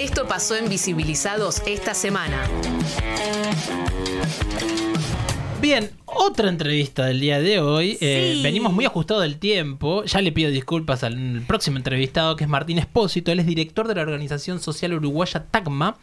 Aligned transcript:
Esto 0.00 0.26
pasó 0.26 0.56
en 0.56 0.70
Visibilizados 0.70 1.62
esta 1.66 1.92
semana. 1.92 2.48
Bien, 5.60 5.90
otra 6.06 6.48
entrevista 6.48 7.04
del 7.04 7.20
día 7.20 7.38
de 7.38 7.60
hoy. 7.60 7.98
Eh, 8.00 8.40
venimos 8.42 8.72
muy 8.72 8.86
ajustados 8.86 9.24
del 9.24 9.36
tiempo. 9.36 10.04
Ya 10.04 10.22
le 10.22 10.32
pido 10.32 10.50
disculpas 10.50 11.04
al 11.04 11.42
próximo 11.46 11.76
entrevistado, 11.76 12.34
que 12.36 12.44
es 12.44 12.50
Martín 12.50 12.78
Espósito. 12.78 13.30
Él 13.30 13.40
es 13.40 13.46
director 13.46 13.86
de 13.86 13.94
la 13.94 14.00
organización 14.00 14.58
social 14.58 14.94
uruguaya 14.94 15.44
TACMA, 15.50 15.98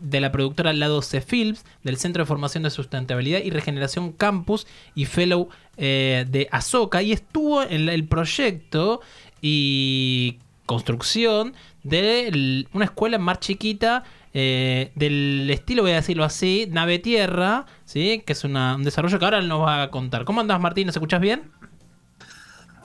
de 0.00 0.20
la 0.20 0.30
productora 0.30 0.72
Lado 0.72 1.02
C 1.02 1.20
Films, 1.20 1.64
del 1.82 1.96
Centro 1.96 2.22
de 2.22 2.28
Formación 2.28 2.62
de 2.62 2.70
Sustentabilidad 2.70 3.40
y 3.40 3.50
Regeneración 3.50 4.12
Campus 4.12 4.68
y 4.94 5.06
Fellow 5.06 5.48
eh, 5.76 6.26
de 6.30 6.46
Azoka. 6.52 7.02
Y 7.02 7.10
estuvo 7.10 7.64
en 7.64 7.88
el 7.88 8.06
proyecto 8.06 9.00
y 9.42 10.38
construcción 10.66 11.54
de 11.84 12.66
una 12.72 12.84
escuela 12.84 13.18
más 13.18 13.40
chiquita 13.40 14.04
eh, 14.34 14.92
del 14.94 15.48
estilo, 15.50 15.82
voy 15.82 15.92
a 15.92 15.96
decirlo 15.96 16.24
así, 16.24 16.68
nave 16.70 16.98
tierra, 16.98 17.64
¿sí? 17.86 18.22
que 18.26 18.34
es 18.34 18.44
una- 18.44 18.76
un 18.76 18.84
desarrollo 18.84 19.18
que 19.18 19.24
ahora 19.24 19.40
nos 19.40 19.62
va 19.62 19.82
a 19.84 19.90
contar. 19.90 20.24
¿Cómo 20.26 20.40
andás, 20.42 20.60
Martín? 20.60 20.86
¿Nos 20.86 20.96
escuchás 20.96 21.20
bien? 21.22 21.50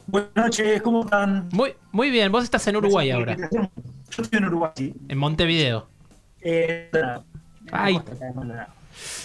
Buenas 0.08 0.32
noches, 0.36 0.82
¿cómo 0.82 1.04
están? 1.04 1.50
Muy, 1.52 1.74
muy 1.92 2.10
bien, 2.10 2.32
vos 2.32 2.44
estás 2.44 2.66
en 2.68 2.76
Uruguay 2.78 3.10
Gracias 3.10 3.50
ahora. 3.54 3.70
Yo 4.10 4.24
estoy 4.24 4.38
en 4.40 4.46
Uruguay, 4.46 4.72
sí. 4.76 4.94
en 5.08 5.18
Montevideo. 5.18 5.88
Eh, 6.42 6.90
Ay. 7.72 8.00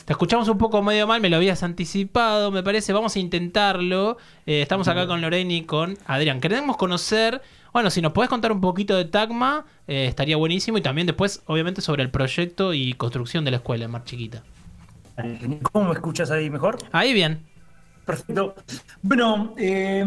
Te 0.04 0.12
escuchamos 0.12 0.48
un 0.48 0.58
poco 0.58 0.80
medio 0.82 1.06
mal, 1.08 1.20
me 1.20 1.28
lo 1.28 1.36
habías 1.36 1.62
anticipado, 1.64 2.50
me 2.52 2.62
parece. 2.62 2.92
Vamos 2.92 3.16
a 3.16 3.18
intentarlo. 3.18 4.16
Eh, 4.46 4.62
estamos 4.62 4.86
acá 4.88 5.06
con 5.08 5.20
Lorena 5.20 5.52
y 5.52 5.62
con 5.62 5.98
Adrián. 6.06 6.40
Queremos 6.40 6.76
conocer, 6.76 7.42
bueno, 7.76 7.90
si 7.90 8.00
nos 8.00 8.12
podés 8.12 8.30
contar 8.30 8.52
un 8.52 8.60
poquito 8.62 8.96
de 8.96 9.04
Tacma, 9.04 9.66
eh, 9.86 10.06
estaría 10.06 10.38
buenísimo. 10.38 10.78
Y 10.78 10.80
también 10.80 11.06
después, 11.06 11.42
obviamente, 11.44 11.82
sobre 11.82 12.02
el 12.02 12.08
proyecto 12.10 12.72
y 12.72 12.94
construcción 12.94 13.44
de 13.44 13.50
la 13.50 13.58
escuela 13.58 13.86
más 13.86 14.04
chiquita. 14.04 14.42
Eh, 15.18 15.58
¿Cómo 15.72 15.88
me 15.88 15.92
escuchas 15.92 16.30
ahí 16.30 16.48
mejor? 16.48 16.78
Ahí 16.90 17.12
bien. 17.12 17.40
Perfecto. 18.06 18.54
Bueno, 19.02 19.52
eh, 19.58 20.02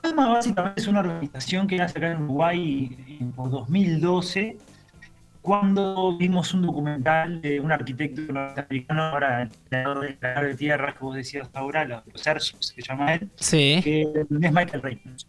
Palma 0.00 0.28
básicamente 0.28 0.80
es 0.80 0.86
una 0.86 1.00
organización 1.00 1.66
que 1.66 1.76
nace 1.76 1.98
acá 1.98 2.12
en 2.12 2.22
Uruguay 2.22 2.96
en- 3.20 3.32
por 3.32 3.50
2012, 3.50 4.58
cuando 5.40 6.16
vimos 6.16 6.54
un 6.54 6.62
documental 6.62 7.42
de 7.42 7.58
un 7.58 7.72
arquitecto 7.72 8.32
norteamericano, 8.32 9.02
ahora 9.02 9.42
el 9.70 10.48
de 10.48 10.54
tierra 10.54 10.92
que 10.94 11.00
vos 11.00 11.16
decías 11.16 11.50
ahora, 11.52 11.84
los 11.84 12.02
Sergio 12.14 12.56
se 12.60 12.80
llama 12.80 13.14
él, 13.14 13.28
Sí. 13.34 13.80
que 13.82 14.02
es 14.02 14.30
Michael 14.30 14.82
Reynolds. 14.82 15.26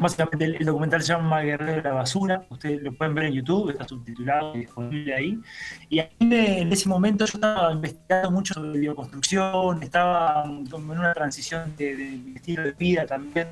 Básicamente 0.00 0.44
el, 0.44 0.64
documental 0.64 1.02
se 1.02 1.08
llama 1.12 1.40
Guerrero 1.42 1.72
de 1.72 1.82
la 1.82 1.92
Basura, 1.94 2.46
ustedes 2.48 2.80
lo 2.80 2.92
pueden 2.92 3.14
ver 3.14 3.24
en 3.24 3.32
YouTube, 3.32 3.70
está 3.70 3.86
subtitulado 3.88 4.54
y 4.54 4.60
disponible 4.60 5.14
ahí. 5.14 5.40
Y 5.88 5.98
a 5.98 6.08
mí 6.20 6.26
me- 6.26 6.60
en 6.60 6.72
ese 6.72 6.88
momento 6.88 7.24
yo 7.26 7.32
estaba 7.34 7.72
investigando 7.72 8.30
mucho 8.30 8.54
sobre 8.54 8.78
bioconstrucción, 8.78 9.82
estaba 9.82 10.44
en 10.44 10.90
una 10.90 11.12
transición 11.12 11.74
de, 11.76 11.96
de 11.96 12.32
estilo 12.36 12.62
de 12.62 12.72
vida 12.72 13.04
también, 13.04 13.48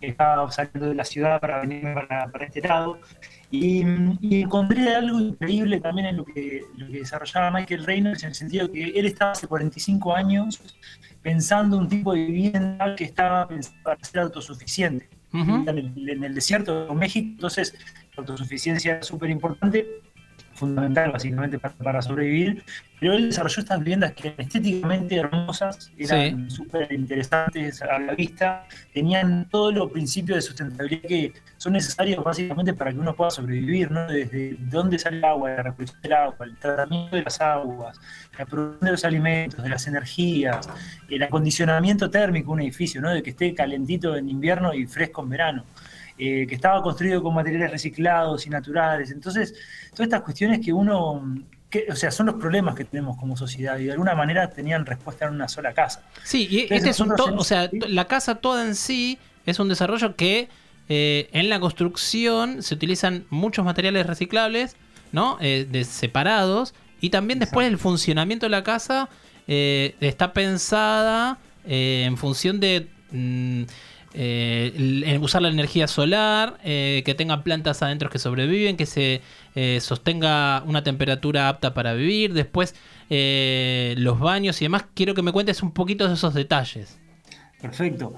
estaba 0.00 0.50
saliendo 0.50 0.88
de 0.90 0.94
la 0.94 1.04
ciudad 1.06 1.40
para 1.40 1.60
venirme 1.60 1.94
para, 1.94 2.28
para 2.28 2.44
este 2.46 2.60
lado. 2.60 2.98
Y, 3.50 3.82
y 4.20 4.42
encontré 4.42 4.94
algo 4.94 5.20
increíble 5.20 5.80
también 5.80 6.08
en 6.08 6.16
lo 6.18 6.24
que, 6.24 6.64
lo 6.76 6.86
que 6.88 6.98
desarrollaba 6.98 7.50
Michael 7.50 7.86
Reynolds, 7.86 8.22
en 8.24 8.28
el 8.30 8.34
sentido 8.34 8.70
que 8.70 8.90
él 8.90 9.06
estaba 9.06 9.32
hace 9.32 9.46
45 9.46 10.14
años 10.14 10.60
pensando 11.22 11.78
un 11.78 11.88
tipo 11.88 12.12
de 12.12 12.26
vivienda 12.26 12.94
que 12.94 13.04
estaba 13.04 13.48
pensada 13.48 13.76
para 13.82 14.04
ser 14.04 14.20
autosuficiente 14.20 15.08
En, 15.36 15.68
el, 15.68 16.08
en 16.08 16.24
el 16.24 16.34
desierto 16.34 16.86
de 16.86 16.94
México, 16.94 17.28
entonces 17.32 17.74
la 18.16 18.22
autosuficiencia 18.22 18.98
es 18.98 19.06
súper 19.06 19.30
importante, 19.30 20.00
fundamental 20.56 21.12
básicamente 21.12 21.58
para, 21.58 21.74
para 21.74 22.02
sobrevivir, 22.02 22.64
pero 22.98 23.12
él 23.12 23.26
desarrolló 23.26 23.60
estas 23.60 23.78
viviendas 23.78 24.12
que 24.12 24.28
eran 24.28 24.40
estéticamente 24.40 25.16
hermosas, 25.16 25.92
eran 25.98 26.50
súper 26.50 26.90
interesantes 26.92 27.82
a 27.82 27.98
la 27.98 28.14
vista, 28.14 28.66
tenían 28.92 29.48
todos 29.50 29.74
los 29.74 29.90
principios 29.90 30.36
de 30.36 30.42
sustentabilidad 30.42 31.02
que 31.02 31.32
son 31.58 31.74
necesarios 31.74 32.24
básicamente 32.24 32.72
para 32.72 32.92
que 32.92 32.98
uno 32.98 33.14
pueda 33.14 33.30
sobrevivir, 33.30 33.90
¿no? 33.90 34.06
desde 34.06 34.56
dónde 34.58 34.98
sale 34.98 35.18
el 35.18 35.24
agua, 35.24 35.50
la 35.50 35.62
recolección 35.62 36.00
del 36.00 36.12
agua, 36.14 36.46
el 36.46 36.56
tratamiento 36.56 37.16
de 37.16 37.22
las 37.22 37.40
aguas, 37.40 38.00
la 38.38 38.46
producción 38.46 38.80
de 38.86 38.90
los 38.90 39.04
alimentos, 39.04 39.62
de 39.62 39.68
las 39.68 39.86
energías, 39.86 40.68
el 41.08 41.22
acondicionamiento 41.22 42.10
térmico 42.10 42.52
de 42.52 42.54
un 42.54 42.60
edificio, 42.62 43.00
¿no? 43.02 43.10
de 43.10 43.22
que 43.22 43.30
esté 43.30 43.54
calentito 43.54 44.16
en 44.16 44.28
invierno 44.28 44.72
y 44.72 44.86
fresco 44.86 45.22
en 45.22 45.28
verano, 45.28 45.64
eh, 46.18 46.46
que 46.46 46.54
estaba 46.54 46.82
construido 46.82 47.22
con 47.22 47.34
materiales 47.34 47.70
reciclados 47.70 48.46
y 48.46 48.50
naturales. 48.50 49.10
Entonces, 49.10 49.54
todas 49.90 50.06
estas 50.06 50.22
cuestiones 50.22 50.64
que 50.64 50.72
uno, 50.72 51.22
que, 51.68 51.86
o 51.90 51.96
sea, 51.96 52.10
son 52.10 52.26
los 52.26 52.36
problemas 52.36 52.74
que 52.74 52.84
tenemos 52.84 53.16
como 53.18 53.36
sociedad 53.36 53.78
y 53.78 53.84
de 53.84 53.92
alguna 53.92 54.14
manera 54.14 54.50
tenían 54.50 54.86
respuesta 54.86 55.26
en 55.26 55.34
una 55.34 55.48
sola 55.48 55.74
casa. 55.74 56.02
Sí, 56.24 56.48
y 56.50 56.60
Entonces, 56.60 56.78
este 56.78 56.90
es 56.90 57.00
un 57.00 57.12
o 57.38 57.44
sea, 57.44 57.68
la 57.72 58.06
casa 58.06 58.36
toda 58.36 58.64
en 58.64 58.74
sí 58.74 59.18
es 59.44 59.58
un 59.60 59.68
desarrollo 59.68 60.16
que 60.16 60.48
eh, 60.88 61.28
en 61.32 61.48
la 61.48 61.58
construcción 61.58 62.62
se 62.62 62.74
utilizan 62.74 63.24
muchos 63.30 63.64
materiales 63.64 64.06
reciclables, 64.06 64.76
¿no? 65.12 65.38
Eh, 65.40 65.66
de 65.70 65.84
separados 65.84 66.74
y 67.00 67.10
también 67.10 67.38
después 67.38 67.66
el 67.66 67.78
funcionamiento 67.78 68.46
de 68.46 68.50
la 68.50 68.62
casa 68.62 69.08
eh, 69.48 69.96
está 70.00 70.32
pensada 70.32 71.38
en 71.68 72.16
función 72.16 72.60
de 72.60 72.88
mm, 73.10 73.64
eh, 74.16 75.18
usar 75.20 75.42
la 75.42 75.48
energía 75.48 75.86
solar, 75.86 76.58
eh, 76.64 77.02
que 77.04 77.14
tenga 77.14 77.42
plantas 77.44 77.82
adentro 77.82 78.08
que 78.08 78.18
sobreviven, 78.18 78.76
que 78.76 78.86
se 78.86 79.20
eh, 79.54 79.78
sostenga 79.80 80.62
una 80.66 80.82
temperatura 80.82 81.48
apta 81.48 81.74
para 81.74 81.92
vivir, 81.94 82.32
después 82.32 82.74
los 83.08 84.18
baños 84.18 84.60
y 84.60 84.64
demás. 84.64 84.86
Quiero 84.94 85.14
que 85.14 85.22
me 85.22 85.32
cuentes 85.32 85.62
un 85.62 85.70
poquito 85.72 86.08
de 86.08 86.14
esos 86.14 86.34
detalles. 86.34 86.98
Perfecto. 87.60 88.14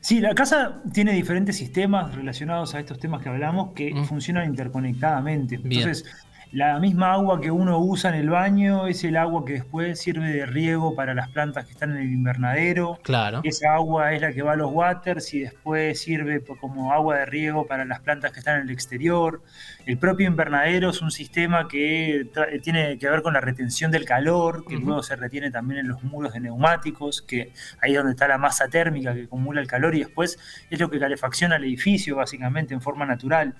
Sí, 0.00 0.20
la 0.20 0.34
casa 0.34 0.82
tiene 0.92 1.12
diferentes 1.12 1.56
sistemas 1.56 2.14
relacionados 2.14 2.74
a 2.74 2.80
estos 2.80 2.98
temas 2.98 3.22
que 3.22 3.28
hablamos 3.28 3.72
que 3.74 3.94
Mm. 3.94 4.04
funcionan 4.04 4.46
interconectadamente. 4.46 5.58
Bien. 5.58 5.82
Entonces, 5.82 6.04
la 6.52 6.80
misma 6.80 7.12
agua 7.12 7.40
que 7.40 7.52
uno 7.52 7.78
usa 7.78 8.10
en 8.10 8.16
el 8.16 8.30
baño 8.30 8.88
es 8.88 9.04
el 9.04 9.16
agua 9.16 9.44
que 9.44 9.52
después 9.52 10.00
sirve 10.00 10.28
de 10.28 10.46
riego 10.46 10.96
para 10.96 11.14
las 11.14 11.28
plantas 11.28 11.64
que 11.64 11.70
están 11.70 11.92
en 11.92 11.98
el 11.98 12.10
invernadero. 12.10 12.98
Claro. 13.02 13.40
Esa 13.44 13.74
agua 13.74 14.12
es 14.14 14.20
la 14.20 14.32
que 14.32 14.42
va 14.42 14.52
a 14.52 14.56
los 14.56 14.72
waters 14.72 15.32
y 15.32 15.40
después 15.40 16.00
sirve 16.00 16.42
como 16.60 16.92
agua 16.92 17.18
de 17.18 17.26
riego 17.26 17.68
para 17.68 17.84
las 17.84 18.00
plantas 18.00 18.32
que 18.32 18.40
están 18.40 18.56
en 18.56 18.62
el 18.62 18.70
exterior. 18.70 19.42
El 19.86 19.96
propio 19.98 20.26
invernadero 20.26 20.90
es 20.90 21.00
un 21.02 21.12
sistema 21.12 21.68
que 21.68 22.28
tiene 22.62 22.98
que 22.98 23.08
ver 23.08 23.22
con 23.22 23.34
la 23.34 23.40
retención 23.40 23.92
del 23.92 24.04
calor, 24.04 24.64
que 24.66 24.76
luego 24.76 25.04
se 25.04 25.14
retiene 25.14 25.52
también 25.52 25.80
en 25.80 25.88
los 25.88 26.02
muros 26.02 26.32
de 26.32 26.40
neumáticos, 26.40 27.22
que 27.22 27.52
ahí 27.80 27.92
es 27.92 27.96
donde 27.96 28.12
está 28.12 28.26
la 28.26 28.38
masa 28.38 28.66
térmica 28.66 29.14
que 29.14 29.22
acumula 29.22 29.60
el 29.60 29.68
calor 29.68 29.94
y 29.94 30.00
después 30.00 30.36
es 30.68 30.80
lo 30.80 30.90
que 30.90 30.98
calefacciona 30.98 31.56
el 31.56 31.64
edificio 31.64 32.16
básicamente 32.16 32.74
en 32.74 32.80
forma 32.80 33.06
natural. 33.06 33.54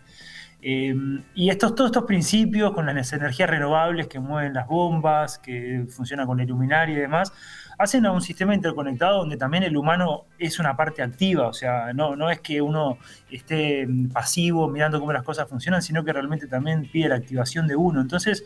Eh, 0.62 0.94
y 1.34 1.48
estos, 1.48 1.74
todos 1.74 1.88
estos 1.88 2.04
principios 2.04 2.72
con 2.72 2.86
las 2.86 3.12
energías 3.12 3.48
renovables 3.48 4.08
que 4.08 4.20
mueven 4.20 4.52
las 4.52 4.66
bombas, 4.66 5.38
que 5.38 5.86
funcionan 5.88 6.26
con 6.26 6.38
la 6.38 6.44
luminaria 6.44 6.96
y 6.96 7.00
demás, 7.00 7.32
hacen 7.78 8.04
a 8.04 8.12
un 8.12 8.20
sistema 8.20 8.54
interconectado 8.54 9.20
donde 9.20 9.38
también 9.38 9.62
el 9.62 9.74
humano 9.74 10.26
es 10.38 10.58
una 10.58 10.76
parte 10.76 11.02
activa, 11.02 11.46
o 11.46 11.54
sea, 11.54 11.94
no, 11.94 12.14
no 12.14 12.28
es 12.28 12.40
que 12.40 12.60
uno 12.60 12.98
esté 13.30 13.88
pasivo 14.12 14.68
mirando 14.68 15.00
cómo 15.00 15.14
las 15.14 15.22
cosas 15.22 15.48
funcionan, 15.48 15.80
sino 15.80 16.04
que 16.04 16.12
realmente 16.12 16.46
también 16.46 16.86
pide 16.92 17.08
la 17.08 17.14
activación 17.14 17.66
de 17.66 17.76
uno. 17.76 18.02
Entonces, 18.02 18.44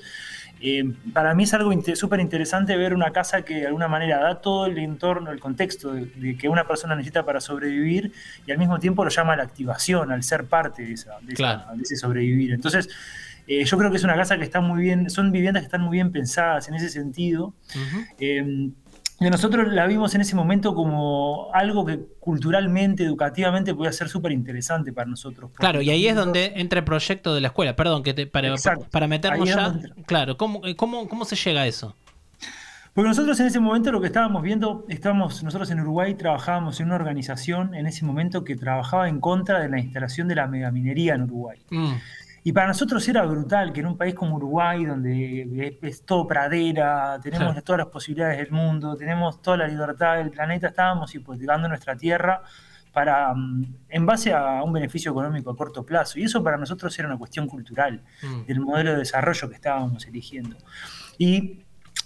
eh, 0.66 0.82
para 1.12 1.34
mí 1.34 1.42
es 1.44 1.52
algo 1.52 1.70
súper 1.94 2.20
interesante 2.20 2.74
ver 2.76 2.94
una 2.94 3.10
casa 3.12 3.42
que 3.42 3.54
de 3.56 3.66
alguna 3.66 3.86
manera 3.88 4.18
da 4.18 4.40
todo 4.40 4.64
el 4.66 4.78
entorno, 4.78 5.30
el 5.30 5.38
contexto 5.40 5.92
de, 5.92 6.06
de 6.06 6.36
que 6.36 6.48
una 6.48 6.66
persona 6.66 6.94
necesita 6.96 7.24
para 7.24 7.40
sobrevivir 7.40 8.12
y 8.46 8.50
al 8.52 8.56
mismo 8.58 8.78
tiempo 8.78 9.04
lo 9.04 9.10
llama 9.10 9.34
a 9.34 9.36
la 9.36 9.42
activación, 9.42 10.10
al 10.10 10.22
ser 10.22 10.44
parte 10.46 10.82
de, 10.82 10.92
esa, 10.94 11.18
de, 11.20 11.34
esa- 11.34 11.36
Claro. 11.36 11.76
de 11.76 11.82
ese 11.82 11.96
sobrevivir. 11.96 12.52
Entonces, 12.52 12.88
eh, 13.46 13.62
yo 13.66 13.76
creo 13.76 13.90
que 13.90 13.98
es 13.98 14.04
una 14.04 14.14
casa 14.16 14.38
que 14.38 14.44
está 14.44 14.62
muy 14.62 14.80
bien, 14.82 15.10
son 15.10 15.30
viviendas 15.30 15.60
que 15.62 15.66
están 15.66 15.82
muy 15.82 15.98
bien 15.98 16.10
pensadas 16.12 16.66
en 16.68 16.74
ese 16.76 16.88
sentido. 16.88 17.52
Eh, 18.18 18.70
nosotros 19.20 19.72
la 19.72 19.86
vimos 19.86 20.14
en 20.14 20.20
ese 20.20 20.34
momento 20.36 20.74
como 20.74 21.48
algo 21.54 21.84
que 21.86 22.00
culturalmente, 22.20 23.04
educativamente 23.04 23.74
podía 23.74 23.92
ser 23.92 24.08
súper 24.08 24.32
interesante 24.32 24.92
para 24.92 25.08
nosotros. 25.08 25.50
Claro, 25.54 25.80
y 25.80 25.90
ahí 25.90 26.06
es 26.06 26.16
donde 26.16 26.52
entra 26.56 26.80
el 26.80 26.84
proyecto 26.84 27.34
de 27.34 27.40
la 27.40 27.48
escuela. 27.48 27.76
Perdón, 27.76 28.02
que 28.02 28.12
te- 28.12 28.26
para, 28.26 28.48
Exacto. 28.48 28.86
para 28.90 29.06
meternos 29.06 29.48
Ahí 29.48 29.54
ya. 29.54 29.74
Claro, 30.06 30.36
¿cómo, 30.36 30.64
eh, 30.66 30.74
cómo, 30.76 31.08
¿cómo 31.08 31.24
se 31.24 31.36
llega 31.36 31.62
a 31.62 31.66
eso? 31.66 31.94
Porque 32.92 33.08
nosotros 33.08 33.38
en 33.40 33.46
ese 33.46 33.58
momento 33.58 33.90
lo 33.90 34.00
que 34.00 34.06
estábamos 34.06 34.42
viendo, 34.42 34.84
estábamos, 34.88 35.42
nosotros 35.42 35.68
en 35.70 35.80
Uruguay 35.80 36.14
trabajábamos 36.14 36.78
en 36.78 36.86
una 36.86 36.94
organización 36.94 37.74
en 37.74 37.86
ese 37.86 38.04
momento 38.04 38.44
que 38.44 38.54
trabajaba 38.54 39.08
en 39.08 39.18
contra 39.20 39.58
de 39.60 39.68
la 39.68 39.80
instalación 39.80 40.28
de 40.28 40.36
la 40.36 40.46
megaminería 40.46 41.14
en 41.14 41.22
Uruguay. 41.22 41.58
Mm, 41.70 41.92
Y 42.46 42.52
para 42.52 42.68
nosotros 42.68 43.08
era 43.08 43.24
brutal 43.24 43.72
que 43.72 43.80
en 43.80 43.86
un 43.86 43.96
país 43.96 44.14
como 44.14 44.36
Uruguay, 44.36 44.84
donde 44.84 45.48
es, 45.66 45.74
es 45.82 46.04
todo 46.04 46.26
pradera, 46.26 47.18
tenemos 47.22 47.46
Claro. 47.52 47.62
todas 47.62 47.78
las 47.78 47.86
posibilidades 47.88 48.36
del 48.36 48.50
mundo, 48.50 48.94
tenemos 48.96 49.40
toda 49.40 49.56
la 49.56 49.66
libertad 49.66 50.18
del 50.18 50.30
planeta, 50.30 50.68
estábamos 50.68 51.14
hipotecando 51.14 51.68
nuestra 51.68 51.96
tierra 51.96 52.42
para, 52.92 53.32
mm, 53.34 53.64
en 53.88 54.06
base 54.06 54.34
a 54.34 54.62
un 54.62 54.72
beneficio 54.74 55.10
económico 55.10 55.50
a 55.50 55.56
corto 55.56 55.84
plazo. 55.86 56.18
Y 56.18 56.24
eso 56.24 56.44
para 56.44 56.58
nosotros 56.58 56.96
era 56.98 57.08
una 57.08 57.16
cuestión 57.18 57.46
cultural 57.48 58.02
Mm. 58.22 58.44
del 58.46 58.60
modelo 58.60 58.90
de 58.92 58.98
desarrollo 58.98 59.48
que 59.48 59.54
estábamos 59.54 60.06
eligiendo. 60.06 60.56
Y 61.16 61.60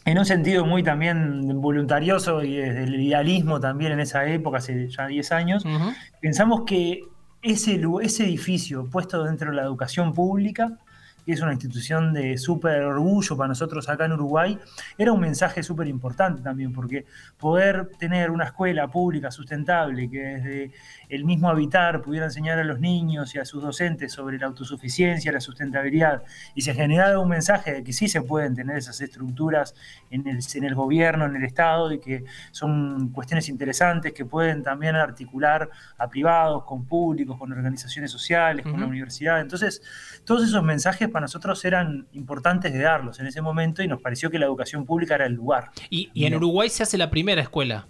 en 0.05 0.19
un 0.19 0.25
sentido 0.25 0.65
muy 0.65 0.85
también 0.85 1.61
voluntarioso 1.61 2.45
y 2.45 2.57
desde 2.57 2.85
el 2.85 2.95
idealismo 3.01 3.59
también 3.61 3.91
en 3.93 4.01
esa 4.01 4.25
época, 4.27 4.59
hace 4.59 4.89
ya 4.89 5.09
10 5.09 5.33
años, 5.33 5.65
Ujú. 5.65 5.93
pensamos 6.23 6.63
que 6.65 7.03
ese, 7.43 7.81
ese 8.03 8.25
edificio 8.25 8.89
puesto 8.91 9.25
dentro 9.25 9.51
de 9.51 9.57
la 9.57 9.63
educación 9.63 10.13
pública, 10.13 10.79
que 11.29 11.35
es 11.35 11.43
una 11.43 11.53
institución 11.53 12.15
de 12.15 12.39
súper 12.39 12.81
orgullo 12.85 13.37
para 13.37 13.49
nosotros 13.49 13.87
acá 13.91 14.07
en 14.07 14.13
Uruguay, 14.13 14.59
era 14.97 15.13
un 15.13 15.21
mensaje 15.21 15.63
súper 15.63 15.87
importante 15.87 16.41
también, 16.41 16.73
porque 16.73 17.05
poder 17.37 17.91
tener 17.99 18.31
una 18.31 18.45
escuela 18.45 18.89
pública 18.89 19.31
sustentable 19.31 20.09
que 20.09 20.21
desde 20.21 20.73
el 21.11 21.27
mismo 21.27 21.51
habitar 21.51 22.01
pudiera 22.01 22.25
enseñar 22.25 22.59
a 22.59 22.65
los 22.65 22.81
niños 22.81 23.35
y 23.35 23.39
a 23.39 23.45
sus 23.45 23.63
docentes 23.63 24.11
sobre 24.11 24.39
la 24.39 24.47
autosuficiencia, 24.47 25.31
la 25.31 25.43
sustentabilidad, 25.43 26.23
y 26.55 26.63
se 26.63 26.73
generaba 26.73 27.19
un 27.19 27.29
mensaje 27.29 27.75
de 27.75 27.85
que 27.85 27.93
sí 27.93 28.09
se 28.09 28.23
pueden 28.23 28.55
tener 28.55 28.79
esas 28.79 28.99
estructuras 29.03 29.75
en 30.11 30.27
el, 30.29 30.39
en 30.55 30.65
el 30.65 30.75
gobierno, 30.75 31.27
en 31.27 31.37
el 31.37 31.45
Estado, 31.45 31.93
y 31.93 32.01
que 32.01 32.25
son 32.53 33.11
cuestiones 33.11 33.51
interesantes 33.51 34.15
que 34.15 34.25
pueden 34.25 34.63
también 34.63 34.97
articular 34.97 35.69
a 35.99 36.09
privados, 36.09 36.65
con 36.65 36.87
públicos, 36.87 37.37
con 37.37 37.53
organizaciones 37.53 38.11
sociales, 38.11 38.65
con 38.65 38.81
la 38.81 38.87
universidad. 38.87 39.43
Entonces, 39.43 39.83
todos 40.25 40.43
esos 40.43 40.63
mensajes 40.63 41.07
para 41.18 41.18
nosotros 41.21 41.65
eran 41.65 42.07
importantes 42.13 42.73
de 42.73 42.79
darlos 42.81 43.21
en 43.21 43.27
ese 43.27 43.41
momento 43.43 43.83
y 43.83 43.89
nos 43.89 44.01
pareció 44.01 44.31
que 44.31 44.39
la 44.39 44.47
educación 44.47 44.85
pública 44.85 45.15
era 45.17 45.27
el 45.27 45.35
lugar. 45.35 45.71
Y, 45.91 46.11
y 46.15 46.25
en. 46.27 46.35
Uruguay 46.35 46.69
se 46.69 46.83
hace 46.83 46.99
la 46.99 47.11
primera 47.11 47.41
escuela. 47.43 47.87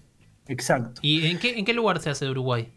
Exacto. 0.46 1.00
¿Y 1.02 1.26
en 1.26 1.38
qué, 1.38 1.58
en 1.58 1.64
qué 1.64 1.74
lugar 1.74 2.00
se 2.00 2.10
hace 2.10 2.24
de 2.24 2.30
Uruguay? 2.30 2.72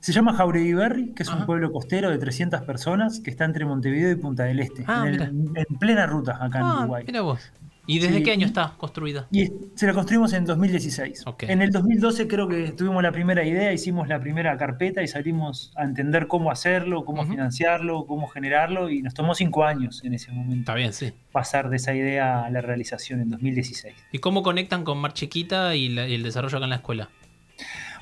Se 0.00 0.12
llama 0.12 0.34
Jauregui 0.34 0.74
Berry, 0.74 1.12
que 1.14 1.22
es 1.22 1.28
Ajá. 1.28 1.38
un 1.40 1.46
pueblo 1.46 1.72
costero 1.72 2.10
de 2.10 2.18
300 2.18 2.62
personas 2.62 3.20
que 3.20 3.30
está 3.30 3.44
entre 3.44 3.64
Montevideo 3.64 4.10
y 4.10 4.16
Punta 4.16 4.44
del 4.44 4.60
Este, 4.60 4.84
Ah, 4.86 5.04
en, 5.06 5.14
el- 5.14 5.22
en 5.54 5.78
plena 5.78 6.06
ruta 6.06 6.32
acá 6.42 6.58
en 6.58 6.64
Ah, 6.64 6.78
Uruguay. 6.80 7.04
mira 7.06 7.20
vos. 7.22 7.50
¿Y 7.86 7.98
desde 7.98 8.18
Sí. 8.18 8.22
qué 8.22 8.32
año 8.32 8.46
está 8.46 8.74
construida? 8.76 9.26
Y 9.32 9.48
se 9.74 9.86
la 9.86 9.92
construimos 9.94 10.32
en 10.32 10.44
2016. 10.44 11.22
Ok. 11.26 11.44
En 11.44 11.60
el 11.62 11.70
2012 11.70 12.28
creo 12.28 12.46
que 12.46 12.72
tuvimos 12.72 13.02
la 13.02 13.10
primera 13.10 13.44
idea, 13.44 13.72
hicimos 13.72 14.06
la 14.08 14.20
primera 14.20 14.56
carpeta 14.56 15.02
y 15.02 15.08
salimos 15.08 15.72
a 15.76 15.84
entender 15.84 16.26
cómo 16.28 16.50
hacerlo, 16.50 17.04
cómo 17.04 17.26
financiarlo, 17.26 18.06
cómo 18.06 18.28
generarlo 18.28 18.90
y 18.90 19.02
nos 19.02 19.14
tomó 19.14 19.34
cinco 19.34 19.64
años 19.64 20.04
en 20.04 20.14
ese 20.14 20.30
momento 20.30 20.60
Está 20.60 20.74
bien, 20.74 20.92
sí. 20.92 21.12
pasar 21.32 21.68
de 21.70 21.76
esa 21.76 21.94
idea 21.94 22.44
a 22.44 22.50
la 22.50 22.60
realización 22.60 23.20
en 23.20 23.30
2016. 23.30 23.94
¿Y 24.12 24.18
cómo 24.18 24.42
conectan 24.42 24.84
con 24.84 24.98
Mar 24.98 25.12
Chiquita 25.14 25.74
y, 25.74 25.88
la- 25.88 26.06
y 26.06 26.14
el 26.14 26.22
desarrollo 26.22 26.56
acá 26.58 26.64
en 26.66 26.70
la 26.70 26.76
escuela? 26.76 27.08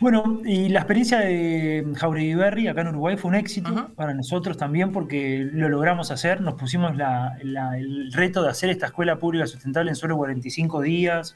Bueno, 0.01 0.41
y 0.45 0.69
la 0.69 0.81
experiencia 0.81 1.19
de 1.19 1.85
Jauregui 1.97 2.35
Berry 2.35 2.69
acá 2.69 2.83
en 2.83 2.89
Uruguay 2.89 3.17
fue 3.17 3.31
un 3.31 3.35
éxito 3.35 3.91
para 3.97 4.15
nosotros 4.15 4.57
también 4.57 4.93
porque 4.93 5.49
lo 5.53 5.69
logramos 5.69 6.11
hacer, 6.13 6.41
nos 6.41 6.55
pusimos 6.55 6.97
la- 6.97 7.37
la- 7.43 7.77
el 7.77 8.13
reto 8.13 8.43
de 8.43 8.51
hacer 8.51 8.71
esta 8.71 8.87
escuela 8.87 9.19
pública 9.19 9.47
sustentable 9.49 9.91
en 9.91 9.97
solo 9.97 10.17
45 10.17 10.83
días 10.83 11.35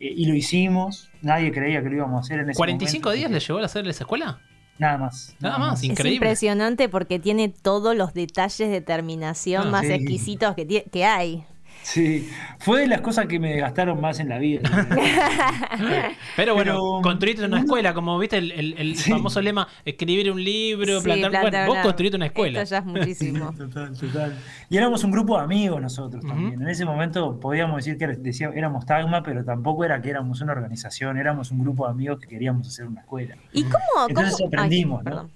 eh, 0.00 0.12
y 0.16 0.26
lo 0.26 0.34
hicimos, 0.34 1.08
nadie 1.22 1.52
creía 1.52 1.82
que 1.84 1.88
lo 1.88 1.96
íbamos 1.96 2.16
a 2.16 2.20
hacer 2.22 2.40
en 2.40 2.50
ese 2.50 2.58
¿45 2.60 2.60
momento, 3.04 3.10
días 3.12 3.30
le 3.30 3.38
llevó 3.40 3.58
a 3.60 3.64
hacer 3.64 3.86
esa 3.86 4.02
escuela? 4.02 4.40
Nada 4.76 4.98
más. 4.98 5.36
Nada 5.38 5.56
más, 5.58 5.78
Es 5.78 5.84
Increíble. 5.84 6.16
impresionante 6.16 6.88
porque 6.88 7.20
tiene 7.20 7.48
todos 7.48 7.94
los 7.96 8.12
detalles 8.12 8.70
de 8.70 8.80
terminación 8.80 9.68
Ah, 9.68 9.70
más 9.70 9.86
sí. 9.86 9.92
exquisitos 9.92 10.56
que, 10.56 10.84
que 10.90 11.04
hay. 11.04 11.44
Sí, 11.84 12.30
fue 12.60 12.80
de 12.80 12.86
las 12.86 13.02
cosas 13.02 13.26
que 13.26 13.38
me 13.38 13.50
desgastaron 13.52 14.00
más 14.00 14.18
en 14.18 14.30
la 14.30 14.38
vida. 14.38 14.62
Pero 16.36 16.54
bueno, 16.54 16.72
Pero- 16.72 17.00
construiste 17.02 17.44
una 17.44 17.60
escuela, 17.60 17.92
como 17.92 18.18
viste 18.18 18.38
el, 18.38 18.52
el- 18.52 18.74
el 18.78 18.96
Sí. 18.96 19.10
famoso 19.10 19.40
lema, 19.42 19.68
escribir 19.84 20.32
un 20.32 20.42
libro, 20.42 20.98
Sí, 21.00 21.04
plantar... 21.04 21.30
plantar 21.30 21.66
Bueno, 21.66 21.74
vos 21.74 21.78
construiste 21.86 22.16
una 22.16 22.26
escuela. 22.26 22.62
Esto 22.62 22.74
ya 22.74 22.78
es 22.78 22.84
muchísimo. 22.86 23.52
Total, 23.58 23.96
total. 23.98 24.34
Y 24.70 24.76
éramos 24.78 25.04
un 25.04 25.10
grupo 25.10 25.36
de 25.36 25.44
amigos 25.44 25.80
nosotros 25.82 26.24
también. 26.26 26.60
En 26.62 26.68
ese 26.68 26.84
momento 26.86 27.38
podíamos 27.38 27.76
decir 27.84 27.98
que 27.98 28.06
decía- 28.06 28.50
éramos 28.54 28.86
Tagma, 28.86 29.22
pero 29.22 29.44
tampoco 29.44 29.84
era 29.84 30.00
que 30.00 30.08
éramos 30.10 30.40
una 30.40 30.52
organización, 30.52 31.18
éramos 31.18 31.50
un 31.50 31.58
grupo 31.58 31.84
de 31.86 31.92
amigos 31.92 32.18
que 32.18 32.28
queríamos 32.28 32.66
hacer 32.66 32.86
una 32.86 33.00
escuela. 33.02 33.36
¿Y 33.52 33.62
cómo? 33.64 34.08
Entonces 34.08 34.34
cómo- 34.36 34.48
aprendimos, 34.48 34.98
¿no? 35.00 35.04
perdón. 35.04 35.30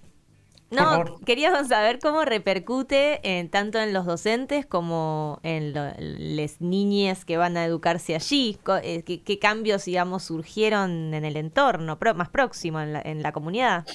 No, 0.70 1.16
queríamos 1.24 1.68
saber 1.68 1.98
cómo 1.98 2.24
repercute 2.26 3.20
en, 3.22 3.48
tanto 3.48 3.78
en 3.78 3.94
los 3.94 4.04
docentes 4.04 4.66
como 4.66 5.40
en 5.42 5.72
las 5.72 6.60
niñas 6.60 7.24
que 7.24 7.38
van 7.38 7.56
a 7.56 7.64
educarse 7.64 8.14
allí. 8.14 8.58
Eh, 8.82 9.02
¿Qué, 9.02 9.22
qué 9.22 9.38
cambios, 9.38 9.86
digamos, 9.86 10.24
surgieron 10.24 11.14
en 11.14 11.24
el 11.24 11.36
entorno 11.38 11.98
pro- 11.98 12.14
más 12.14 12.28
próximo, 12.28 12.80
en 12.80 12.92
la, 12.92 13.00
en 13.00 13.22
la 13.22 13.32
comunidad? 13.32 13.86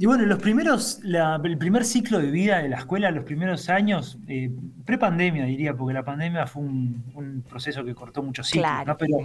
Y 0.00 0.06
bueno, 0.06 0.24
los 0.26 0.38
primeros, 0.38 1.00
la- 1.02 1.40
el 1.42 1.58
primer 1.58 1.84
ciclo 1.84 2.20
de 2.20 2.30
vida 2.30 2.58
de 2.62 2.68
la 2.68 2.76
escuela, 2.76 3.10
los 3.10 3.24
primeros 3.24 3.68
años, 3.68 4.16
eh, 4.28 4.48
pre-pandemia 4.84 5.44
diría, 5.44 5.74
porque 5.74 5.92
la 5.92 6.04
pandemia 6.04 6.46
fue 6.46 6.62
un, 6.62 7.02
un 7.16 7.42
proceso 7.42 7.84
que 7.84 7.96
cortó 7.96 8.22
muchos 8.22 8.46
ciclos, 8.46 8.70
Claro. 8.70 8.92
¿no? 8.92 8.96
Pero 8.96 9.16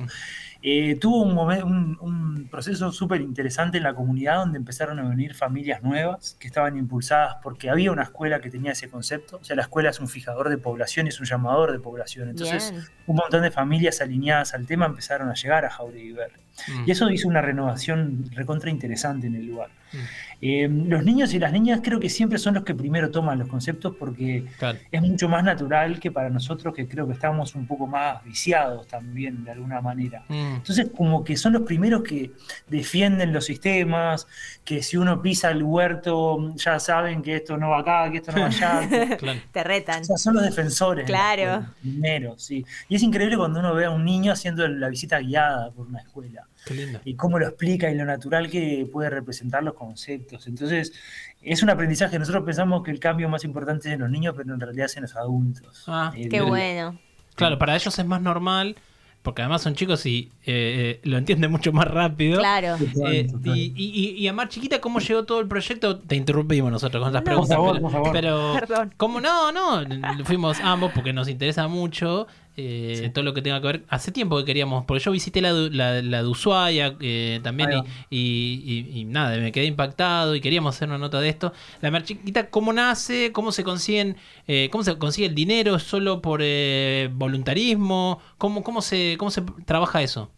eh, 0.63 0.95
tuvo 0.95 1.21
un, 1.21 1.35
momen- 1.35 1.63
un, 1.63 1.97
un 2.01 2.47
proceso 2.49 2.91
súper 2.91 3.21
interesante 3.21 3.77
en 3.77 3.83
la 3.83 3.93
comunidad 3.93 4.37
donde 4.37 4.57
empezaron 4.57 4.97
a 4.97 5.07
venir 5.07 5.35
familias 5.35 5.83
nuevas 5.83 6.37
que 6.39 6.47
estaban 6.47 6.75
impulsadas 6.75 7.35
porque 7.43 7.69
había 7.69 7.91
una 7.91 8.03
escuela 8.03 8.41
que 8.41 8.49
tenía 8.49 8.71
ese 8.71 8.89
concepto. 8.89 9.37
O 9.37 9.43
sea, 9.43 9.55
la 9.55 9.61
escuela 9.61 9.91
es 9.91 9.99
un 9.99 10.07
fijador 10.07 10.49
de 10.49 10.57
población, 10.57 11.05
es 11.05 11.19
un 11.19 11.27
llamador 11.27 11.71
de 11.71 11.77
población. 11.79 12.29
Entonces, 12.29 12.71
Bien. 12.71 12.83
un 13.05 13.17
montón 13.17 13.43
de 13.43 13.51
familias 13.51 14.01
alineadas 14.01 14.55
al 14.55 14.65
tema 14.65 14.87
empezaron 14.87 15.29
a 15.29 15.35
llegar 15.35 15.65
a 15.65 15.69
Jauregui 15.69 16.13
Berry. 16.13 16.39
Mm. 16.67 16.83
Y 16.87 16.91
eso 16.91 17.09
hizo 17.09 17.27
una 17.27 17.41
renovación 17.41 18.25
recontra 18.31 18.69
interesante 18.69 19.27
en 19.27 19.35
el 19.35 19.47
lugar. 19.47 19.69
Mm. 19.91 19.97
Eh, 20.45 20.67
los 20.87 21.03
niños 21.05 21.33
y 21.33 21.39
las 21.39 21.53
niñas 21.53 21.79
creo 21.83 21.99
que 21.99 22.09
siempre 22.09 22.37
son 22.37 22.55
los 22.55 22.63
que 22.63 22.75
primero 22.75 23.09
toman 23.11 23.39
los 23.39 23.47
conceptos 23.47 23.95
porque 23.97 24.45
Claro. 24.59 24.77
es 24.91 25.01
mucho 25.01 25.29
más 25.29 25.43
natural 25.43 25.99
que 25.99 26.11
para 26.11 26.29
nosotros 26.29 26.73
que 26.75 26.87
creo 26.87 27.07
que 27.07 27.13
estamos 27.13 27.55
un 27.55 27.65
poco 27.65 27.87
más 27.87 28.23
viciados 28.25 28.87
también 28.87 29.43
de 29.45 29.51
alguna 29.51 29.79
manera. 29.81 30.23
Mm. 30.27 30.55
Entonces 30.55 30.87
como 30.95 31.23
que 31.23 31.37
son 31.37 31.53
los 31.53 31.61
primeros 31.61 32.03
que 32.03 32.31
defienden 32.67 33.31
los 33.33 33.45
sistemas, 33.45 34.27
que 34.65 34.81
si 34.83 34.97
uno 34.97 35.21
pisa 35.21 35.51
el 35.51 35.63
huerto 35.63 36.53
ya 36.55 36.79
saben 36.79 37.21
que 37.21 37.35
esto 37.37 37.55
no 37.57 37.69
va 37.69 37.79
acá, 37.79 38.11
que 38.11 38.17
esto 38.17 38.31
no 38.31 38.41
va 38.41 38.47
allá. 38.47 38.87
que- 38.89 39.17
Claro. 39.17 39.39
Te 39.51 39.63
retan. 39.63 40.01
o 40.01 40.05
sea, 40.05 40.17
son 40.17 40.35
los 40.35 40.43
defensores. 40.43 41.05
de 41.05 41.11
la 41.13 41.17
Claro. 41.35 41.41
escuela, 41.41 41.73
primero, 41.81 42.35
sí. 42.37 42.65
Y 42.89 42.95
es 42.95 43.03
increíble 43.03 43.37
cuando 43.37 43.59
uno 43.59 43.73
ve 43.73 43.85
a 43.85 43.91
un 43.91 44.03
niño 44.03 44.31
haciendo 44.33 44.67
la 44.67 44.89
visita 44.89 45.19
guiada 45.19 45.71
por 45.71 45.87
una 45.87 45.99
escuela 45.99 46.42
Qué 46.65 46.73
lindo. 46.73 46.99
y 47.03 47.15
cómo 47.15 47.39
lo 47.39 47.47
explica 47.47 47.91
y 47.91 47.95
lo 47.95 48.05
natural 48.05 48.49
que 48.49 48.87
puede 48.91 49.09
representar 49.09 49.63
los 49.63 49.73
conceptos. 49.73 50.47
Entonces, 50.47 50.93
es 51.41 51.61
un 51.63 51.69
aprendizaje. 51.69 52.17
Nosotros 52.19 52.43
pensamos 52.45 52.83
que 52.83 52.91
el 52.91 52.99
cambio 52.99 53.27
más 53.29 53.43
importante 53.43 53.89
es 53.89 53.95
en 53.95 53.99
los 54.01 54.09
niños, 54.09 54.33
pero 54.37 54.53
en 54.53 54.59
realidad 54.59 54.85
es 54.85 54.95
en 54.97 55.03
los 55.03 55.15
adultos. 55.15 55.83
Ah, 55.87 56.13
Eh, 56.15 56.29
Qué 56.29 56.41
bueno. 56.41 56.97
Claro, 57.35 57.57
para 57.57 57.75
ellos 57.75 57.97
es 57.97 58.05
más 58.05 58.21
normal, 58.21 58.75
porque 59.23 59.41
además 59.41 59.61
son 59.61 59.73
chicos 59.73 60.05
y 60.05 60.31
eh, 60.45 60.99
eh, 60.99 60.99
lo 61.03 61.17
entienden 61.17 61.49
mucho 61.49 61.71
más 61.73 61.87
rápido. 61.87 62.39
Claro. 62.39 62.75
Eh, 63.07 63.27
y, 63.45 63.73
y, 63.75 64.09
y 64.21 64.27
a 64.27 64.33
Mar 64.33 64.49
Chiquita, 64.49 64.79
¿cómo 64.81 64.99
llegó 64.99 65.23
todo 65.23 65.39
el 65.39 65.47
proyecto? 65.47 65.97
Te 65.99 66.15
interrumpimos 66.15 66.71
nosotros 66.71 67.01
con 67.03 67.11
las 67.13 67.21
No. 67.21 67.25
preguntas. 67.25 67.57
Por 67.57 67.65
favor, 67.65 67.79
pero, 67.81 67.81
por 67.81 67.91
favor. 67.91 68.11
pero 68.13 68.53
Perdón. 68.59 68.93
¿cómo 68.97 69.19
no? 69.21 69.51
No, 69.51 69.81
fuimos 70.25 70.59
ambos 70.61 70.91
porque 70.93 71.11
nos 71.13 71.27
interesa 71.27 71.67
mucho 71.67 72.27
eh, 72.57 73.09
todo 73.13 73.23
lo 73.23 73.33
que 73.33 73.41
tenga 73.41 73.59
que 73.61 73.67
ver. 73.67 73.83
Hace 73.89 74.11
tiempo 74.11 74.37
que 74.37 74.45
queríamos, 74.45 74.85
porque 74.85 75.03
yo 75.03 75.11
visité 75.11 75.41
la, 75.41 75.53
de- 75.53 75.69
la, 75.71 76.01
la 76.01 76.21
de 76.23 76.27
Ushuaia 76.29 76.95
eh, 76.99 77.39
también 77.43 77.71
y, 77.71 77.75
va. 77.75 77.83
y- 78.09 78.87
y- 78.93 78.99
y 79.01 79.05
nada, 79.05 79.37
me 79.37 79.51
quedé 79.51 79.65
impactado 79.65 80.35
y 80.35 80.41
queríamos 80.41 80.75
hacer 80.75 80.87
una 80.89 80.97
nota 80.97 81.19
de 81.19 81.29
esto. 81.29 81.53
La 81.81 81.91
Mar 81.91 82.03
Chiquita, 82.03 82.49
¿cómo 82.49 82.73
nace? 82.73 83.31
¿Cómo 83.31 83.51
se 83.51 83.63
consiguen? 83.63 84.17
eh, 84.47 84.69
¿Cómo 84.71 84.83
se 84.83 84.97
consigue 84.97 85.27
el 85.27 85.35
dinero? 85.35 85.75
¿Es 85.75 85.83
solo 85.83 86.21
por 86.21 86.41
eh, 86.43 87.09
voluntarismo? 87.13 88.19
¿Cómo, 88.37 88.63
cómo, 88.63 88.81
se, 88.81 89.15
¿Cómo 89.17 89.31
se 89.31 89.41
trabaja 89.65 90.01
eso? 90.01 90.29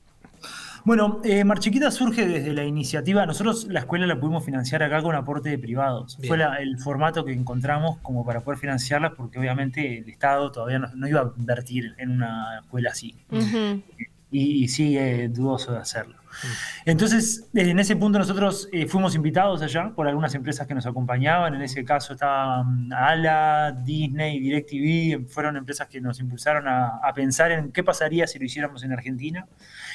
Bueno, 0.86 1.20
eh, 1.24 1.44
Marchiquita 1.44 1.90
surge 1.90 2.28
desde 2.28 2.54
la 2.54 2.64
iniciativa. 2.64 3.26
Nosotros 3.26 3.66
la 3.70 3.80
escuela 3.80 4.06
la 4.06 4.20
pudimos 4.20 4.46
financiar 4.46 4.84
acá 4.84 5.02
con 5.02 5.16
aporte 5.16 5.50
de 5.50 5.58
privados. 5.58 6.18
Bien. 6.20 6.28
Fue 6.30 6.38
la- 6.38 6.58
el 6.58 6.78
formato 6.78 7.26
que 7.26 7.34
encontramos 7.34 7.98
como 8.04 8.24
para 8.24 8.42
poder 8.42 8.60
financiarla, 8.60 9.16
porque 9.16 9.40
obviamente 9.40 9.98
el 10.00 10.08
Estado 10.10 10.52
todavía 10.52 10.78
no, 10.80 10.88
no 10.96 11.08
iba 11.08 11.22
a 11.22 11.34
invertir 11.38 11.96
en 11.98 12.12
una 12.12 12.60
escuela 12.62 12.92
así. 12.92 13.16
Y, 14.32 14.64
y 14.64 14.68
sigue 14.68 15.28
dudoso 15.30 15.72
de 15.72 15.80
hacerlo. 15.80 16.18
Entonces, 16.86 17.48
en 17.54 17.80
ese 17.80 17.96
punto 17.96 18.20
nosotros 18.20 18.70
eh, 18.72 18.88
fuimos 18.88 19.16
invitados 19.16 19.62
allá 19.62 19.92
por 19.96 20.08
algunas 20.08 20.34
empresas 20.36 20.68
que 20.68 20.76
nos 20.76 20.86
acompañaban. 20.86 21.56
En 21.56 21.62
ese 21.62 21.84
caso 21.84 22.14
estaban 22.14 22.92
ALA, 22.94 23.72
Disney, 23.84 24.40
DirecTV, 24.40 25.28
fueron 25.28 25.58
empresas 25.58 25.88
que 25.88 26.02
nos 26.02 26.20
impulsaron 26.20 26.68
a, 26.68 27.00
a 27.04 27.14
pensar 27.14 27.52
en 27.52 27.72
qué 27.72 27.84
pasaría 27.84 28.28
si 28.28 28.40
lo 28.40 28.46
hiciéramos 28.46 28.84
en 28.84 28.94
Argentina. 28.94 29.48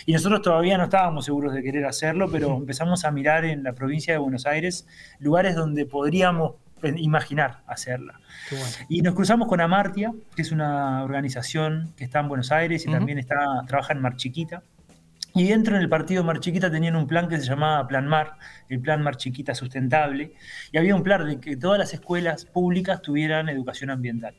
Y 0.07 0.13
nosotros 0.13 0.43
todavía 0.43 0.79
no 0.79 0.85
estábamos 0.85 1.25
seguros 1.25 1.55
de 1.55 1.63
querer 1.63 1.85
hacerlo, 1.85 2.31
pero 2.31 2.57
empezamos 2.57 3.05
a 3.05 3.11
mirar 3.11 3.45
en 3.45 3.63
la 3.63 3.73
provincia 3.73 4.13
de 4.13 4.19
Buenos 4.19 4.47
Aires 4.47 4.87
lugares 5.19 5.55
donde 5.55 5.87
podríamos 5.87 6.55
eh, 6.83 6.95
imaginar 6.97 7.63
hacerla. 7.67 8.21
Bueno. 8.51 8.67
Y 8.89 9.03
nos 9.03 9.15
cruzamos 9.15 9.49
con 9.49 9.61
Amartia, 9.61 10.13
que 10.35 10.43
es 10.43 10.51
una 10.51 11.05
organización 11.05 11.93
que 11.97 12.05
está 12.05 12.21
en 12.21 12.29
Buenos 12.29 12.53
Aires 12.53 12.87
y 12.87 12.91
también 12.91 13.19
está, 13.19 13.37
trabaja 13.67 13.93
en 13.93 14.01
Mar 14.01 14.17
Chiquita. 14.17 14.63
Y 15.35 15.49
dentro 15.49 15.77
del 15.77 15.89
partido 15.89 16.25
Mar 16.25 16.41
Chiquita 16.41 16.71
tenían 16.71 16.97
un 16.97 17.07
plan 17.07 17.29
que 17.29 17.39
se 17.39 17.45
llamaba 17.45 17.87
Plan 17.87 18.07
Mar, 18.07 18.37
el 18.69 18.81
Plan 18.81 19.03
Mar 19.03 19.17
Chiquita 19.17 19.55
Sustentable, 19.55 20.33
y 20.73 20.79
había 20.79 20.95
un 20.97 21.05
plan 21.05 21.27
de 21.27 21.39
que 21.39 21.57
todas 21.57 21.79
las 21.79 21.95
escuelas 21.95 22.45
públicas 22.45 23.01
tuvieran 23.01 23.49
educación 23.49 23.91
ambiental. 23.91 24.35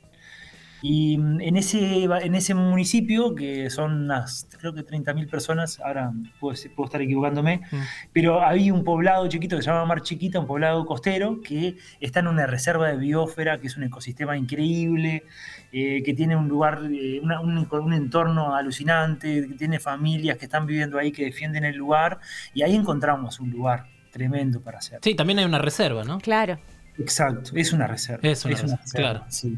Y 0.82 1.18
mm, 1.18 1.42
en 1.42 1.58
ese, 1.58 2.04
en 2.06 2.36
ese 2.36 2.54
municipio, 2.54 3.36
que 3.36 3.70
son 3.70 3.94
unas, 4.04 4.48
creo 4.60 4.74
que 4.74 4.82
30.000 4.86 5.28
personas, 5.30 5.80
ahora 5.80 6.12
puedo, 6.40 6.56
puedo 6.76 6.86
estar 6.88 7.02
equivocándome, 7.02 7.62
Mm. 7.72 7.78
pero 8.14 8.42
había 8.42 8.74
un 8.74 8.84
poblado 8.84 9.28
chiquito 9.28 9.56
que 9.58 9.62
se 9.62 9.70
llama 9.70 9.86
Mar 9.86 10.02
Chiquita, 10.02 10.40
un 10.40 10.48
poblado 10.48 10.86
costero, 10.86 11.40
que 11.42 11.78
está 12.00 12.22
en 12.22 12.28
una 12.28 12.48
reserva 12.48 12.88
de 12.90 12.98
biosfera, 12.98 13.60
que 13.60 13.68
es 13.68 13.78
un 13.78 13.84
ecosistema 13.84 14.36
increíble, 14.38 15.24
eh, 15.72 16.02
que 16.04 16.14
tiene 16.14 16.36
un 16.36 16.48
lugar, 16.48 16.82
eh, 16.92 17.20
una- 17.22 17.40
un, 17.42 17.68
un 17.72 17.94
entorno 17.94 18.56
alucinante, 18.56 19.48
que 19.48 19.56
tiene 19.56 19.80
familias 19.80 20.38
que 20.38 20.46
están 20.46 20.66
viviendo 20.66 20.98
ahí, 20.98 21.12
que 21.12 21.26
defienden 21.26 21.64
el 21.66 21.76
lugar, 21.76 22.20
y 22.54 22.64
ahí 22.64 22.76
encontramos 22.76 23.40
un 23.40 23.52
lugar 23.52 23.86
tremendo 24.12 24.60
para 24.62 24.80
hacer. 24.80 25.00
Sí, 25.02 25.16
también 25.16 25.40
hay 25.40 25.46
una 25.46 25.60
reserva, 25.60 26.04
¿no? 26.04 26.20
Claro. 26.20 26.60
Exacto, 26.98 27.52
es 27.56 27.72
una 27.72 27.88
reserva. 27.88 28.28
Es 28.28 28.44
una 28.44 28.56
reserva, 28.56 28.80
claro. 28.94 29.24
sí. 29.30 29.58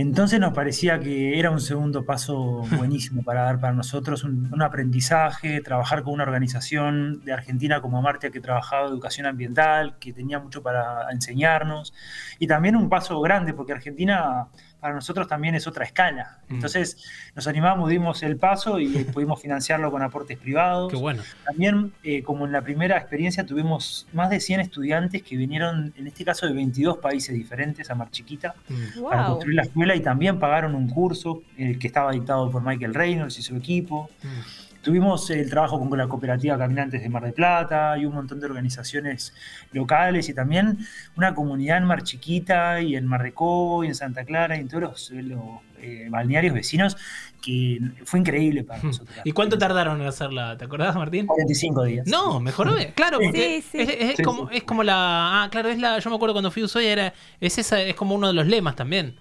Entonces 0.00 0.40
nos 0.40 0.54
parecía 0.54 0.98
que 0.98 1.38
era 1.38 1.50
un 1.50 1.60
segundo 1.60 2.06
paso 2.06 2.62
buenísimo 2.78 3.22
para 3.22 3.42
dar 3.42 3.60
para 3.60 3.74
nosotros, 3.74 4.24
un, 4.24 4.48
un 4.50 4.62
aprendizaje, 4.62 5.60
trabajar 5.60 6.02
con 6.02 6.14
una 6.14 6.22
organización 6.22 7.22
de 7.22 7.32
Argentina 7.34 7.82
como 7.82 8.00
Martia 8.00 8.30
que 8.30 8.40
trabajaba 8.40 8.88
educación 8.88 9.26
ambiental, 9.26 9.98
que 9.98 10.14
tenía 10.14 10.38
mucho 10.38 10.62
para 10.62 11.10
enseñarnos, 11.12 11.92
y 12.38 12.46
también 12.46 12.76
un 12.76 12.88
paso 12.88 13.20
grande, 13.20 13.52
porque 13.52 13.72
Argentina 13.72 14.48
para 14.80 14.94
nosotros 14.94 15.28
también 15.28 15.54
es 15.54 15.66
otra 15.66 15.84
escala. 15.84 16.38
Mm. 16.48 16.54
Entonces 16.54 16.96
nos 17.34 17.46
animamos, 17.46 17.88
dimos 17.90 18.22
el 18.22 18.36
paso 18.36 18.78
y 18.80 18.88
pudimos 19.14 19.40
financiarlo 19.40 19.90
con 19.90 20.02
aportes 20.02 20.38
privados. 20.38 20.90
Qué 20.90 20.96
bueno. 20.96 21.22
También, 21.44 21.92
eh, 22.02 22.22
como 22.22 22.46
en 22.46 22.52
la 22.52 22.62
primera 22.62 22.96
experiencia, 22.96 23.44
tuvimos 23.46 24.06
más 24.12 24.30
de 24.30 24.40
100 24.40 24.60
estudiantes 24.60 25.22
que 25.22 25.36
vinieron, 25.36 25.92
en 25.96 26.06
este 26.06 26.24
caso, 26.24 26.46
de 26.46 26.52
22 26.54 26.98
países 26.98 27.34
diferentes 27.34 27.90
a 27.90 27.94
Mar 27.94 28.10
Chiquita 28.10 28.54
Mm. 28.68 29.02
para 29.04 29.22
Wow. 29.22 29.30
construir 29.34 29.56
la 29.56 29.62
escuela 29.62 29.94
y 29.94 30.00
también 30.00 30.38
pagaron 30.38 30.74
un 30.74 30.88
curso 30.88 31.42
eh, 31.58 31.76
que 31.78 31.86
estaba 31.86 32.12
dictado 32.12 32.50
por 32.50 32.62
Michael 32.62 32.94
Reynolds 32.94 33.38
y 33.38 33.42
su 33.42 33.54
equipo. 33.56 34.08
Mm. 34.22 34.69
Tuvimos 34.82 35.28
el 35.30 35.50
trabajo 35.50 35.78
con 35.78 35.98
la 35.98 36.08
cooperativa 36.08 36.56
Caminantes 36.56 37.02
de 37.02 37.08
Mar 37.10 37.22
del 37.24 37.34
Plata 37.34 37.98
y 37.98 38.06
un 38.06 38.14
montón 38.14 38.40
de 38.40 38.46
organizaciones 38.46 39.34
locales 39.72 40.28
y 40.30 40.34
también 40.34 40.78
una 41.16 41.34
comunidad 41.34 41.76
en 41.78 41.84
Mar 41.84 42.02
Chiquita 42.02 42.80
y 42.80 42.96
en 42.96 43.06
Mar 43.06 43.22
de 43.22 43.32
Cobo 43.32 43.84
y 43.84 43.88
en 43.88 43.94
Santa 43.94 44.24
Clara 44.24 44.56
y 44.56 44.60
en 44.60 44.68
todos 44.68 44.82
los, 44.82 45.10
los, 45.10 45.40
eh, 45.82 46.08
balnearios 46.10 46.54
vecinos 46.54 46.96
que 47.42 47.78
fue 48.04 48.20
increíble 48.20 48.64
para 48.64 48.82
nosotros. 48.82 49.16
¿Y 49.24 49.32
cuánto 49.32 49.56
tardaron 49.58 50.00
en 50.00 50.06
hacerla? 50.06 50.56
¿Te 50.56 50.64
acordás, 50.64 50.94
Martín? 50.94 51.26
45 51.26 51.84
días. 51.84 52.06
No, 52.06 52.38
mejoró. 52.40 52.74
Claro, 52.94 53.18
Sí. 53.18 53.24
porque 53.26 53.62
Sí, 53.62 53.68
sí. 53.70 53.78
Es, 53.80 53.88
es 54.10 54.16
Sí, 54.16 54.22
como, 54.22 54.48
sí. 54.48 54.56
es 54.56 54.62
como 54.64 54.82
la. 54.82 55.42
Ah, 55.44 55.48
claro, 55.50 55.68
es 55.70 55.78
la. 55.78 55.98
Yo 55.98 56.10
me 56.10 56.16
acuerdo 56.16 56.34
cuando 56.34 56.50
fui 56.50 56.62
a 56.62 56.66
Ushuaia, 56.66 56.92
era. 56.92 57.14
Es 57.40 57.56
esa, 57.58 57.80
es 57.80 57.94
como 57.94 58.14
uno 58.14 58.28
de 58.28 58.34
los 58.34 58.46
lemas 58.46 58.76
también. 58.76 59.16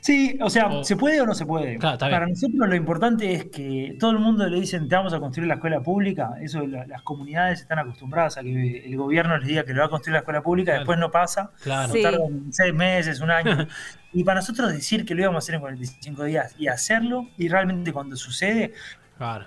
Sí, 0.00 0.38
o 0.40 0.48
sea, 0.50 0.68
O- 0.68 0.84
¿se 0.84 0.96
puede 0.96 1.20
o 1.20 1.26
no 1.26 1.34
se 1.34 1.44
puede? 1.46 1.78
Claro, 1.78 1.94
está 1.94 2.06
bien. 2.06 2.16
Para 2.20 2.26
nosotros 2.28 2.68
lo 2.68 2.74
importante 2.76 3.32
es 3.32 3.44
que 3.46 3.96
todo 3.98 4.12
el 4.12 4.18
mundo 4.18 4.46
le 4.48 4.60
dicen, 4.60 4.88
te 4.88 4.94
vamos 4.94 5.12
a 5.14 5.20
construir 5.20 5.48
la 5.48 5.54
escuela 5.54 5.80
pública. 5.80 6.30
Eso 6.40 6.66
la- 6.66 6.86
las 6.86 7.02
comunidades 7.02 7.60
están 7.62 7.78
acostumbradas 7.78 8.36
a 8.38 8.42
que 8.42 8.86
el 8.86 8.96
gobierno 8.96 9.36
les 9.38 9.48
diga 9.48 9.64
que 9.64 9.72
le 9.72 9.80
va 9.80 9.86
a 9.86 9.88
construir 9.90 10.12
la 10.14 10.18
escuela 10.20 10.42
pública, 10.42 10.72
Claro. 10.72 10.80
después 10.80 10.98
no 10.98 11.10
pasa. 11.10 11.50
Claro. 11.62 11.92
Sí. 11.92 12.02
Tardan 12.02 12.52
seis 12.52 12.74
meses, 12.74 13.20
un 13.20 13.30
año. 13.30 13.66
y 14.12 14.24
para 14.24 14.40
nosotros 14.40 14.72
decir 14.72 15.04
que 15.04 15.14
lo 15.14 15.22
íbamos 15.22 15.36
a 15.36 15.44
hacer 15.44 15.54
en 15.56 15.60
45 15.62 16.24
días 16.24 16.54
y 16.58 16.68
hacerlo, 16.68 17.26
y 17.36 17.48
realmente 17.48 17.92
cuando 17.92 18.16
sucede, 18.16 18.72
Claro. 19.18 19.46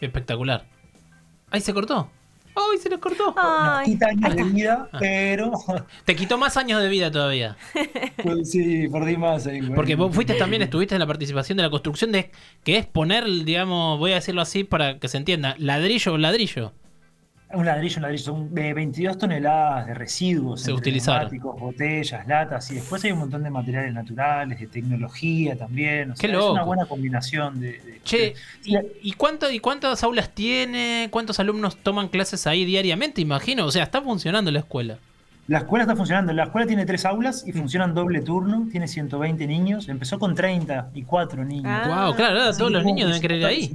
Espectacular. 0.00 0.66
Ahí 1.50 1.60
se 1.60 1.72
cortó. 1.72 2.10
¡Ay, 2.56 2.78
se 2.78 2.88
les 2.88 2.98
cortó! 2.98 3.34
Nos 3.34 3.82
quita 3.84 4.06
años 4.08 4.36
de 4.36 4.42
vida, 4.44 4.88
Ah. 4.92 4.98
pero 5.00 5.52
Te 6.04 6.14
quitó 6.14 6.38
más 6.38 6.56
años 6.56 6.80
de 6.82 6.88
vida 6.88 7.10
todavía. 7.10 7.56
pues, 8.22 8.50
sí, 8.50 8.88
perdí 8.88 9.16
más 9.16 9.46
ahí. 9.46 9.60
bueno. 9.60 9.74
Porque 9.74 9.96
vos 9.96 10.14
fuiste 10.14 10.34
también, 10.34 10.62
estuviste 10.62 10.94
en 10.94 11.00
la 11.00 11.06
participación 11.06 11.56
de 11.56 11.62
la 11.64 11.70
construcción 11.70 12.12
de. 12.12 12.30
que 12.62 12.76
es 12.78 12.86
poner, 12.86 13.24
digamos, 13.44 13.98
voy 13.98 14.12
a 14.12 14.16
decirlo 14.16 14.40
así 14.42 14.62
para 14.64 14.98
que 14.98 15.08
se 15.08 15.16
entienda, 15.16 15.56
ladrillo 15.58 16.12
o 16.12 16.18
ladrillo. 16.18 16.72
Un 17.56 17.66
ladrillo, 17.66 17.96
un 17.96 18.02
ladrillo, 18.02 18.24
son 18.24 18.54
de 18.54 18.74
22 18.74 19.18
toneladas 19.18 19.86
de 19.86 19.94
residuos. 19.94 20.60
Se 20.62 20.72
utilizaron. 20.72 21.30
botellas, 21.58 22.26
latas, 22.26 22.70
y 22.70 22.74
después 22.76 23.02
hay 23.04 23.12
un 23.12 23.18
montón 23.20 23.42
de 23.42 23.50
materiales 23.50 23.92
naturales, 23.94 24.58
de 24.58 24.66
tecnología 24.66 25.56
también. 25.56 26.10
O 26.10 26.14
Qué 26.14 26.26
sea, 26.28 26.30
es 26.38 26.44
una 26.44 26.52
loco. 26.60 26.66
buena 26.66 26.86
combinación 26.86 27.60
de. 27.60 27.72
de- 27.80 28.00
Che, 28.04 28.18
de- 28.18 28.34
¿y, 29.02 29.08
y 29.10 29.12
cuánto, 29.12 29.50
¿y 29.50 29.58
cuántas 29.60 30.02
aulas 30.02 30.30
tiene? 30.30 31.08
¿Cuántos 31.10 31.38
alumnos 31.40 31.76
toman 31.76 32.08
clases 32.08 32.46
ahí 32.46 32.64
diariamente? 32.64 33.20
Imagino. 33.20 33.66
O 33.66 33.70
sea, 33.70 33.84
está 33.84 34.02
funcionando 34.02 34.50
la 34.50 34.60
escuela. 34.60 34.98
La 35.46 35.58
escuela 35.58 35.82
está 35.84 35.94
funcionando. 35.94 36.32
La 36.32 36.44
escuela 36.44 36.66
tiene 36.66 36.86
tres 36.86 37.04
aulas 37.04 37.44
y 37.46 37.52
Mm. 37.52 37.56
funcionan 37.58 37.94
doble 37.94 38.22
turno. 38.22 38.66
Tiene 38.70 38.88
120 38.88 39.46
niños. 39.46 39.88
Empezó 39.88 40.18
con 40.18 40.34
34 40.34 41.44
niños. 41.44 41.66
Ah. 41.66 42.06
wow, 42.06 42.16
claro, 42.16 42.56
todos 42.56 42.72
los 42.72 42.84
niños 42.84 43.08
deben 43.08 43.20
querer 43.22 43.38
ir 43.40 43.46
ahí. 43.46 43.72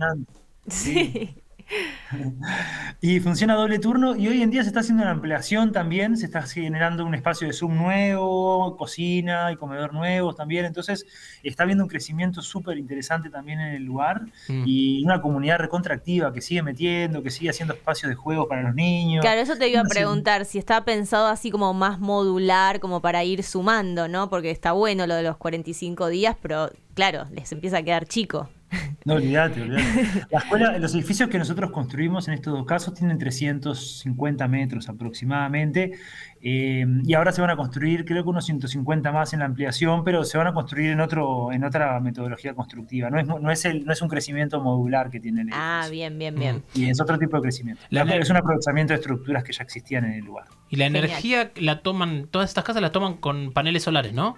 Sí. 0.67 1.36
Y 3.01 3.19
funciona 3.21 3.55
doble 3.55 3.79
turno 3.79 4.15
y 4.15 4.27
hoy 4.27 4.41
en 4.41 4.49
día 4.49 4.61
se 4.63 4.69
está 4.69 4.81
haciendo 4.81 5.03
una 5.03 5.11
ampliación 5.11 5.71
también, 5.71 6.17
se 6.17 6.25
está 6.25 6.41
generando 6.41 7.05
un 7.05 7.15
espacio 7.15 7.47
de 7.47 7.53
Zoom 7.53 7.77
nuevo, 7.77 8.75
cocina 8.75 9.51
y 9.51 9.55
comedor 9.55 9.93
nuevos 9.93 10.35
también, 10.35 10.65
entonces 10.65 11.05
está 11.43 11.63
habiendo 11.63 11.85
un 11.85 11.89
crecimiento 11.89 12.41
súper 12.41 12.77
interesante 12.77 13.29
también 13.29 13.61
en 13.61 13.73
el 13.75 13.83
lugar 13.83 14.19
Mm. 14.47 14.63
y 14.65 15.03
una 15.03 15.21
comunidad 15.21 15.59
recontractiva 15.59 16.33
que 16.33 16.41
sigue 16.41 16.61
metiendo, 16.61 17.21
que 17.21 17.29
sigue 17.29 17.49
haciendo 17.49 17.73
espacios 17.73 18.09
de 18.09 18.15
juego 18.15 18.47
para 18.47 18.63
los 18.63 18.75
niños. 18.75 19.21
Claro, 19.21 19.41
eso 19.41 19.55
te 19.55 19.67
iba 19.69 19.81
a 19.81 19.85
preguntar 19.85 20.45
si 20.45 20.57
está 20.57 20.83
pensado 20.85 21.27
así 21.27 21.51
como 21.51 21.73
más 21.73 21.99
modular, 21.99 22.79
como 22.79 23.01
para 23.01 23.23
ir 23.23 23.43
sumando, 23.43 24.07
¿no? 24.07 24.29
Porque 24.29 24.51
está 24.51 24.71
bueno 24.71 25.07
lo 25.07 25.15
de 25.15 25.23
los 25.23 25.38
45 25.38 26.07
días, 26.07 26.35
pero 26.41 26.71
claro, 26.93 27.25
les 27.31 27.51
empieza 27.51 27.77
a 27.77 27.83
quedar 27.83 28.05
chico. 28.05 28.49
No, 29.05 29.15
olvídate, 29.15 29.61
olvídate. 29.61 30.25
La 30.29 30.39
escuela, 30.39 30.77
los 30.77 30.93
edificios 30.93 31.29
que 31.29 31.39
nosotros 31.39 31.71
construimos 31.71 32.27
en 32.27 32.33
estos 32.35 32.53
dos 32.53 32.65
casos 32.65 32.93
tienen 32.93 33.17
350 33.17 34.47
metros 34.47 34.89
aproximadamente. 34.89 35.93
eh, 36.41 36.85
y 37.05 37.13
ahora 37.13 37.31
se 37.31 37.41
van 37.41 37.49
a 37.49 37.55
construir, 37.55 38.05
creo 38.05 38.23
que 38.23 38.29
unos 38.29 38.45
150 38.45 39.11
más 39.11 39.33
en 39.33 39.39
la 39.39 39.45
ampliación, 39.45 40.03
pero 40.03 40.23
se 40.25 40.38
van 40.38 40.47
a 40.47 40.53
construir 40.53 40.91
en 40.91 40.99
otro, 40.99 41.51
en 41.51 41.63
otra 41.63 41.99
metodología 42.01 42.53
constructiva. 42.53 43.09
No 43.09 43.19
es, 43.19 43.25
no 43.27 43.51
es, 43.51 43.65
el, 43.65 43.85
no 43.85 43.93
es 43.93 44.01
un 44.01 44.09
crecimiento 44.09 44.61
modular 44.61 45.09
que 45.09 45.19
tiene 45.19 45.41
el 45.43 45.49
Ah, 45.53 45.88
bien, 45.89 46.19
bien, 46.19 46.35
bien. 46.35 46.63
Y 46.73 46.89
es 46.89 46.99
otro 47.01 47.17
tipo 47.17 47.38
de 47.38 47.41
crecimiento. 47.43 47.81
La- 47.89 48.03
es 48.03 48.29
un 48.29 48.38
aprovechamiento 48.38 48.93
de 48.93 48.99
estructuras 48.99 49.43
que 49.43 49.53
ya 49.53 49.63
existían 49.63 50.05
en 50.05 50.13
el 50.13 50.25
lugar. 50.25 50.45
Y 50.69 50.75
la 50.75 50.85
Genial. 50.85 51.05
energía 51.05 51.51
la 51.55 51.81
toman, 51.81 52.27
todas 52.29 52.49
estas 52.49 52.63
casas 52.63 52.81
las 52.81 52.91
toman 52.91 53.15
con 53.15 53.51
paneles 53.53 53.83
solares, 53.83 54.13
¿no? 54.13 54.35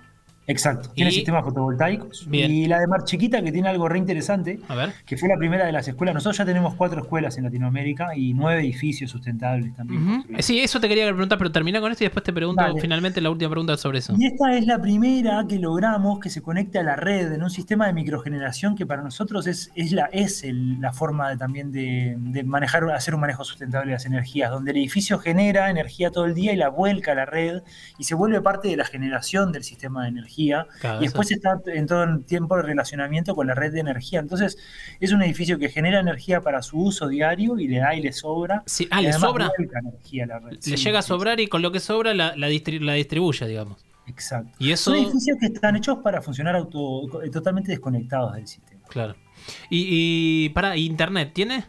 Exacto. 0.48 0.89
Tiene 0.89 1.12
Y- 1.12 1.13
sistemas 1.13 1.43
fotovoltaicos. 1.45 2.27
Bien. 2.29 2.51
Y 2.51 2.65
la 2.67 2.79
de 2.79 2.88
Mar 2.88 3.03
Chiquita, 3.03 3.41
que 3.41 3.51
tiene 3.51 3.69
algo 3.69 3.88
re 3.88 3.98
interesante, 4.00 4.60
A 4.67 4.75
ver. 4.75 4.91
que 5.05 5.15
fue 5.15 5.29
la 5.29 5.38
primera 5.38 5.65
de 5.65 5.71
las 5.71 5.88
escuelas. 5.88 6.13
Nosotros 6.15 6.38
ya 6.39 6.45
tenemos 6.45 6.74
cuatro 6.75 7.01
escuelas 7.01 7.38
en 7.38 7.43
Latinoamérica 7.45 8.15
y 8.17 8.33
nueve 8.33 8.62
edificios 8.62 9.12
sustentables 9.12 9.74
también. 9.75 10.03
Construidos. 10.05 10.45
Sí, 10.45 10.60
eso 10.60 10.79
te 10.79 10.89
quería 10.89 11.05
preguntar, 11.07 11.38
pero 11.38 11.51
termina 11.51 11.79
con 11.79 11.91
esto 11.91 12.03
y 12.03 12.07
después 12.07 12.24
te 12.24 12.33
pregunto 12.33 12.62
Dale. 12.63 12.81
finalmente 12.81 13.21
la 13.21 13.29
última 13.29 13.50
pregunta 13.51 13.77
sobre 13.77 14.00
eso. 14.00 14.13
Y 14.17 14.25
esta 14.25 14.53
es 14.57 14.65
la 14.65 14.81
primera 14.81 15.45
que 15.48 15.60
logramos 15.60 16.19
que 16.19 16.29
se 16.29 16.41
conecte 16.41 16.79
a 16.79 16.83
la 16.83 16.95
red 16.95 17.31
en 17.31 17.43
un 17.43 17.50
sistema 17.50 17.86
de 17.88 17.93
microgeneración 17.93 18.75
que 18.75 18.86
para 18.86 19.03
nosotros 19.03 19.48
es, 19.48 19.71
es, 19.75 19.91
la, 19.91 20.05
es 20.12 20.43
el- 20.43 20.81
la 20.81 20.91
forma 20.91 21.29
de, 21.29 21.38
también 21.38 21.71
de, 21.71 22.15
de 22.17 22.43
manejar, 22.43 22.89
hacer 22.91 23.13
un 23.15 23.21
manejo 23.21 23.43
sustentable 23.43 23.88
de 23.91 23.93
las 23.93 24.05
energías, 24.05 24.50
donde 24.51 24.71
el 24.71 24.77
edificio 24.77 25.19
genera 25.19 25.69
energía 25.69 26.10
todo 26.12 26.25
el 26.25 26.33
día 26.33 26.51
y 26.51 26.57
la 26.57 26.69
vuelca 26.69 27.12
a 27.12 27.15
la 27.15 27.25
red 27.25 27.62
y 27.98 28.03
se 28.05 28.15
vuelve 28.15 28.41
parte 28.41 28.67
de 28.67 28.75
la 28.75 28.86
generación 28.86 29.51
del 29.51 29.63
sistema 29.63 30.03
de 30.03 30.10
energía. 30.10 30.30
Claro, 30.79 31.00
y 31.00 31.03
después 31.03 31.31
está 31.31 31.59
en 31.67 31.88
todo 31.88 32.03
el 32.03 32.25
tiempo 32.25 32.55
de 32.57 32.63
relacionamiento 32.63 33.35
con 33.35 33.47
la 33.47 33.55
red 33.55 33.71
de 33.73 33.79
energía. 33.79 34.19
Entonces 34.19 34.57
es 35.00 35.11
un 35.11 35.21
edificio 35.21 35.57
que 35.59 35.69
genera 35.69 36.00
energía 36.00 36.41
para 36.41 36.61
su 36.61 36.79
uso 36.79 37.07
diario 37.07 37.59
y 37.59 37.67
le 37.67 37.79
da 37.79 37.95
y 37.95 38.01
le 38.01 38.11
sobra. 38.13 38.63
Sí, 38.65 38.88
ah, 38.91 39.01
le 39.01 39.13
sobra. 39.13 39.51
vuelca 39.57 39.79
energía 39.79 40.23
a 40.23 40.27
la 40.27 40.39
red. 40.39 40.51
Le 40.53 40.61
Sí, 40.61 40.75
llega 40.75 41.00
a 41.00 41.01
sobrar 41.01 41.39
y 41.39 41.47
con 41.47 41.61
lo 41.61 41.71
que 41.71 41.79
sobra 41.79 42.13
la, 42.13 42.35
la, 42.35 42.50
distri- 42.50 42.79
la 42.81 42.93
distribuye, 42.93 43.47
digamos. 43.47 43.83
Exacto. 44.07 44.51
Y 44.59 44.71
eso. 44.71 44.91
Son 44.91 45.00
edificios 45.03 45.38
que 45.39 45.45
están 45.47 45.75
hechos 45.75 46.00
para 46.03 46.21
funcionar 46.21 46.55
auto, 46.55 47.07
totalmente 47.31 47.71
desconectados 47.71 48.33
del 48.33 48.47
sistema. 48.47 48.81
Claro. 48.89 49.15
Y, 49.69 50.45
y 50.45 50.50
para, 50.50 50.75
¿internet 50.77 51.31
tiene? 51.33 51.65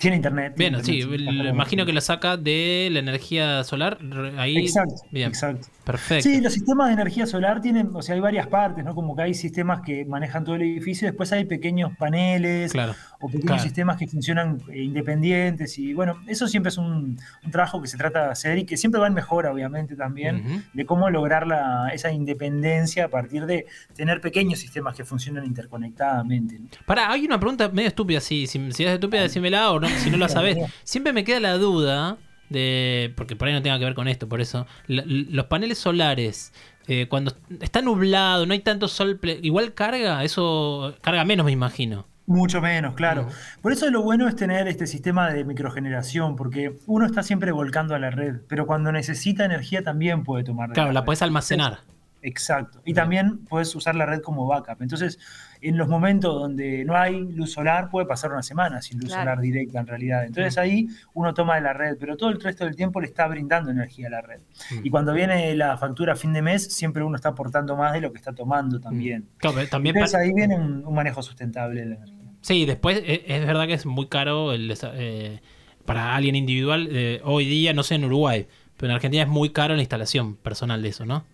Tiene 0.00 0.16
internet. 0.16 0.54
tiene 0.56 0.78
Bien, 0.78 0.84
sí, 0.84 1.00
internet, 1.00 1.52
imagino 1.52 1.84
que 1.84 1.92
lo 1.92 2.00
saca 2.00 2.38
de 2.38 2.88
la 2.90 3.00
energía 3.00 3.62
solar. 3.64 3.98
Ahí. 4.38 4.56
Exacto, 4.56 4.94
Bien, 5.10 5.28
exacto. 5.28 5.68
perfecto. 5.84 6.26
Sí, 6.26 6.40
los 6.40 6.54
sistemas 6.54 6.86
de 6.88 6.94
energía 6.94 7.26
solar 7.26 7.60
tienen, 7.60 7.90
o 7.92 8.00
sea, 8.00 8.14
hay 8.14 8.20
varias 8.22 8.46
partes, 8.46 8.82
¿no? 8.82 8.94
Como 8.94 9.14
que 9.14 9.22
hay 9.22 9.34
sistemas 9.34 9.82
que 9.82 10.06
manejan 10.06 10.42
todo 10.44 10.54
el 10.54 10.62
edificio, 10.62 11.06
después 11.06 11.30
hay 11.32 11.44
pequeños 11.44 11.92
paneles 11.98 12.72
Claro. 12.72 12.94
o 13.20 13.26
pequeños 13.26 13.46
claro. 13.46 13.62
sistemas 13.62 13.98
que 13.98 14.06
funcionan 14.06 14.62
eh, 14.72 14.82
independientes 14.84 15.78
y 15.78 15.92
bueno, 15.92 16.16
eso 16.26 16.48
siempre 16.48 16.70
es 16.70 16.78
un, 16.78 17.18
un 17.44 17.50
trabajo 17.50 17.82
que 17.82 17.88
se 17.88 17.98
trata 17.98 18.24
de 18.24 18.30
hacer 18.30 18.56
y 18.56 18.64
que 18.64 18.78
siempre 18.78 19.02
va 19.02 19.06
en 19.06 19.12
mejora, 19.12 19.52
obviamente, 19.52 19.96
también, 19.96 20.64
de 20.72 20.86
cómo 20.86 21.10
lograr 21.10 21.46
la, 21.46 21.90
esa 21.92 22.10
independencia 22.10 23.04
a 23.04 23.08
partir 23.08 23.44
de 23.44 23.66
tener 23.94 24.22
pequeños 24.22 24.58
sistemas 24.58 24.96
que 24.96 25.04
funcionan 25.04 25.44
interconectadamente. 25.44 26.58
¿no? 26.58 26.68
Pará, 26.86 27.12
hay 27.12 27.26
una 27.26 27.38
pregunta 27.38 27.68
medio 27.68 27.88
estúpida, 27.88 28.20
sí. 28.20 28.46
Si, 28.46 28.72
si 28.72 28.84
es 28.84 28.92
estúpida, 28.92 29.20
decímela 29.20 29.70
o 29.72 29.78
no. 29.80 29.89
Si 29.98 30.10
no 30.10 30.16
lo 30.16 30.28
sabes. 30.28 30.58
Siempre 30.84 31.12
me 31.12 31.24
queda 31.24 31.40
la 31.40 31.54
duda 31.58 32.16
de, 32.48 33.12
porque 33.16 33.36
por 33.36 33.48
ahí 33.48 33.54
no 33.54 33.62
tenga 33.62 33.78
que 33.78 33.84
ver 33.84 33.94
con 33.94 34.08
esto, 34.08 34.28
por 34.28 34.40
eso, 34.40 34.66
la- 34.86 35.04
los 35.06 35.46
paneles 35.46 35.78
solares, 35.78 36.52
eh, 36.88 37.06
cuando 37.08 37.32
está 37.60 37.80
nublado, 37.82 38.46
no 38.46 38.52
hay 38.52 38.60
tanto 38.60 38.88
sol, 38.88 39.20
igual 39.42 39.74
carga, 39.74 40.24
eso 40.24 40.96
carga 41.00 41.24
menos 41.24 41.46
me 41.46 41.52
imagino. 41.52 42.06
Mucho 42.26 42.60
menos, 42.60 42.94
claro. 42.94 43.24
Mm. 43.24 43.60
Por 43.62 43.72
eso 43.72 43.90
lo 43.90 44.02
bueno 44.02 44.28
es 44.28 44.36
tener 44.36 44.68
este 44.68 44.86
sistema 44.86 45.30
de 45.32 45.44
microgeneración, 45.44 46.36
porque 46.36 46.76
uno 46.86 47.04
está 47.06 47.22
siempre 47.24 47.50
volcando 47.50 47.94
a 47.94 47.98
la 47.98 48.10
red, 48.10 48.36
pero 48.48 48.66
cuando 48.66 48.92
necesita 48.92 49.44
energía 49.44 49.82
también 49.82 50.22
puede 50.22 50.44
tomar. 50.44 50.72
Claro, 50.72 50.92
la 50.92 51.00
red. 51.00 51.04
puedes 51.06 51.22
almacenar. 51.22 51.80
Exacto. 52.22 52.80
Y 52.84 52.92
también 52.94 53.44
puedes 53.46 53.74
usar 53.74 53.94
la 53.94 54.06
red 54.06 54.20
como 54.20 54.46
backup. 54.46 54.82
Entonces, 54.82 55.18
en 55.62 55.76
los 55.76 55.88
momentos 55.88 56.34
donde 56.34 56.84
no 56.84 56.96
hay 56.96 57.20
luz 57.20 57.52
solar, 57.52 57.88
puede 57.90 58.06
pasar 58.06 58.32
una 58.32 58.42
semana 58.42 58.82
sin 58.82 58.98
luz 58.98 59.08
Claro. 59.08 59.22
solar 59.22 59.40
directa 59.40 59.80
en 59.80 59.86
realidad. 59.86 60.24
Entonces 60.24 60.56
ahí 60.58 60.88
uno 61.14 61.32
toma 61.34 61.56
de 61.56 61.62
la 61.62 61.72
red, 61.72 61.96
pero 61.98 62.16
todo 62.16 62.30
el 62.30 62.40
resto 62.40 62.64
del 62.64 62.76
tiempo 62.76 63.00
le 63.00 63.06
está 63.06 63.26
brindando 63.26 63.70
energía 63.70 64.08
a 64.08 64.10
la 64.10 64.20
red. 64.20 64.40
Mm. 64.70 64.86
Y 64.86 64.90
cuando 64.90 65.12
viene 65.12 65.54
la 65.54 65.76
factura 65.78 66.12
a 66.12 66.16
fin 66.16 66.32
de 66.32 66.42
mes, 66.42 66.64
siempre 66.74 67.02
uno 67.02 67.16
está 67.16 67.30
aportando 67.30 67.76
más 67.76 67.92
de 67.92 68.00
lo 68.00 68.12
que 68.12 68.18
está 68.18 68.34
tomando 68.34 68.80
también. 68.80 69.28
Pero 69.40 69.52
también 69.68 69.96
Entonces 69.96 70.18
ahí 70.18 70.32
viene 70.32 70.56
un, 70.56 70.84
un 70.84 70.94
manejo 70.94 71.22
sustentable 71.22 71.80
de 71.80 71.86
la 71.86 71.94
energía. 71.96 72.16
Sí, 72.42 72.64
después 72.64 73.02
eh, 73.04 73.22
es 73.26 73.46
verdad 73.46 73.66
que 73.66 73.74
es 73.74 73.84
muy 73.86 74.08
caro 74.08 74.52
el 74.52 74.74
eh, 74.94 75.40
para 75.84 76.14
alguien 76.14 76.36
individual. 76.36 76.88
eh, 76.90 77.20
hoy 77.24 77.44
día, 77.44 77.72
no 77.74 77.82
sé 77.82 77.96
en 77.96 78.04
Uruguay, 78.04 78.46
pero 78.78 78.90
en 78.90 78.96
Argentina 78.96 79.22
es 79.24 79.28
muy 79.28 79.50
caro 79.50 79.74
la 79.74 79.82
instalación 79.82 80.36
personal 80.36 80.80
de 80.80 80.88
eso, 80.88 81.04
¿no? 81.04 81.24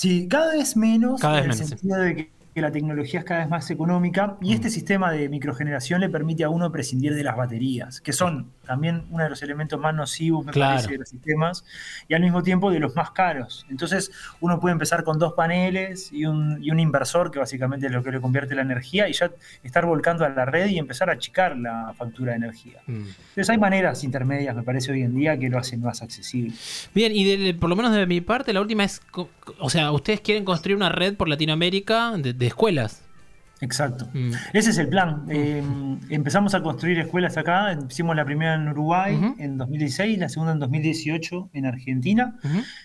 Sí, 0.00 0.26
cada 0.28 0.52
vez 0.54 0.76
menos, 0.76 1.20
Cada 1.20 1.42
vez 1.42 1.44
en 1.44 1.50
el 1.50 1.56
menos, 1.56 1.68
sí. 1.68 1.76
sentido 1.76 1.98
de 1.98 2.16
que, 2.16 2.30
que 2.54 2.60
la 2.60 2.72
tecnología 2.72 3.20
es 3.20 3.24
cada 3.26 3.40
vez 3.40 3.48
más 3.48 3.70
económica 3.70 4.36
y 4.40 4.50
Mm. 4.50 4.54
este 4.54 4.70
sistema 4.70 5.12
de 5.12 5.28
microgeneración 5.28 6.00
le 6.00 6.08
permite 6.08 6.44
a 6.44 6.48
uno 6.48 6.70
prescindir 6.72 7.14
de 7.14 7.22
las 7.24 7.36
baterías, 7.36 8.00
que 8.00 8.12
son 8.12 8.50
también 8.66 9.04
uno 9.10 9.24
de 9.24 9.30
los 9.30 9.42
elementos 9.42 9.78
más 9.80 9.94
nocivos, 9.94 10.44
me 10.44 10.52
Claro. 10.52 10.74
parece, 10.76 10.92
de 10.92 10.98
los 10.98 11.08
sistemas, 11.08 11.64
y 12.08 12.14
al 12.14 12.20
mismo 12.22 12.42
tiempo 12.42 12.70
de 12.70 12.78
los 12.80 12.94
más 12.96 13.10
caros. 13.12 13.66
Entonces, 13.68 14.10
uno 14.40 14.60
puede 14.60 14.72
empezar 14.72 15.02
con 15.04 15.18
dos 15.18 15.32
paneles 15.34 16.12
y 16.12 16.24
un, 16.26 16.62
y 16.62 16.70
un 16.70 16.78
inversor, 16.80 17.30
que 17.30 17.38
básicamente 17.40 17.86
es 17.86 17.92
lo 17.92 18.02
que 18.02 18.12
le 18.12 18.20
convierte 18.20 18.54
la 18.54 18.62
energía, 18.62 19.08
y 19.08 19.12
ya 19.12 19.30
estar 19.64 19.86
volcando 19.86 20.24
a 20.24 20.28
la 20.28 20.44
red 20.44 20.68
y 20.68 20.78
empezar 20.78 21.10
a 21.10 21.14
achicar 21.14 21.56
la 21.56 21.92
factura 21.96 22.32
de 22.32 22.36
energía. 22.38 22.80
Mm. 22.86 22.92
Entonces, 23.30 23.50
hay 23.50 23.58
maneras 23.58 24.04
intermedias, 24.04 24.54
me 24.54 24.62
parece, 24.62 24.92
hoy 24.92 25.02
en 25.02 25.14
día 25.16 25.36
que 25.38 25.48
lo 25.48 25.58
hacen 25.58 25.80
más 25.80 26.00
accesible. 26.02 26.52
Bien, 26.94 27.12
y 27.14 27.24
de- 27.36 27.54
por 27.54 27.68
lo 27.70 27.76
menos 27.76 27.92
de 27.92 28.06
mi 28.06 28.20
parte, 28.20 28.52
la 28.52 28.60
última 28.60 28.84
es, 28.84 29.00
o 29.58 29.70
sea, 29.70 29.90
ustedes 29.92 30.20
quieren 30.20 30.44
construir 30.44 30.76
una 30.76 30.88
red 30.90 31.16
por 31.16 31.28
Latinoamérica 31.28 32.12
de, 32.16 32.32
de 32.40 32.46
escuelas. 32.48 33.02
Exacto. 33.62 34.08
Mm. 34.14 34.32
Ese 34.54 34.70
es 34.70 34.78
el 34.78 34.88
plan. 34.88 35.26
Eh, 35.28 35.62
empezamos 36.08 36.54
a 36.54 36.62
construir 36.62 36.98
escuelas 36.98 37.36
acá. 37.36 37.76
Hicimos 37.88 38.16
la 38.16 38.24
primera 38.24 38.54
en 38.54 38.68
Uruguay 38.68 39.20
en 39.38 39.58
2016, 39.58 40.18
la 40.18 40.30
segunda 40.30 40.54
en 40.54 40.58
2018 40.60 41.50
en 41.52 41.66
Argentina, 41.66 42.36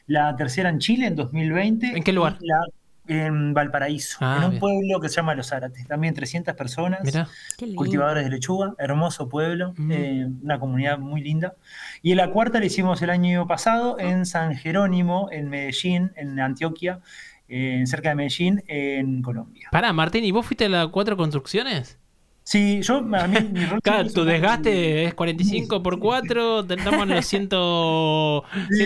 la 0.05 0.35
tercera 0.35 0.67
en 0.69 0.79
Chile 0.79 1.07
en 1.07 1.15
2020. 1.15 1.87
¿En 1.97 2.03
qué 2.03 2.11
lugar? 2.11 2.37
la- 2.41 2.59
en 3.07 3.53
Valparaíso, 3.53 4.17
Ah, 4.19 4.37
en 4.39 4.43
un 4.45 4.49
bien. 4.49 4.59
pueblo 4.59 4.99
que 4.99 5.09
se 5.09 5.17
llama 5.17 5.35
Los 5.35 5.53
Árates. 5.53 5.85
También 5.87 6.15
300 6.15 6.55
personas, 6.55 7.01
Mirá. 7.03 7.27
Cultivadores 7.75 8.23
de 8.23 8.31
lechuga, 8.31 8.73
hermoso 8.79 9.29
pueblo, 9.29 9.75
eh, 9.91 10.27
una 10.41 10.59
comunidad 10.59 10.97
muy 10.97 11.21
linda. 11.21 11.53
Y 12.01 12.15
la 12.15 12.31
cuarta 12.31 12.59
la 12.59 12.65
hicimos 12.65 12.99
el 13.03 13.11
año 13.11 13.45
pasado 13.45 13.99
en 13.99 14.25
San 14.25 14.55
Jerónimo, 14.55 15.29
en 15.31 15.49
Medellín, 15.49 16.13
en 16.15 16.39
Antioquia, 16.39 16.99
eh, 17.47 17.83
cerca 17.85 18.09
de 18.09 18.15
Medellín, 18.15 18.63
en 18.67 19.21
Colombia. 19.21 19.69
Pará, 19.71 19.93
Martín, 19.93 20.23
¿y 20.25 20.31
vos 20.31 20.45
fuiste 20.45 20.65
a 20.65 20.69
las 20.69 20.87
cuatro 20.87 21.15
construcciones? 21.17 21.99
Sí, 22.47 22.81
yo, 22.83 22.97
a 22.97 23.27
mí, 23.27 23.37
mi 23.53 23.65
rol 23.65 23.79
Claro, 23.83 24.07
tu 24.11 24.21
es- 24.21 24.27
desgaste 24.27 25.05
es 25.05 25.13
45 25.15 25.81
por 25.81 25.99
4, 25.99 26.59
estamos 26.59 27.03
en 27.03 27.09
los 27.15 27.25
100, 27.25 27.43
Sí, 27.43 27.47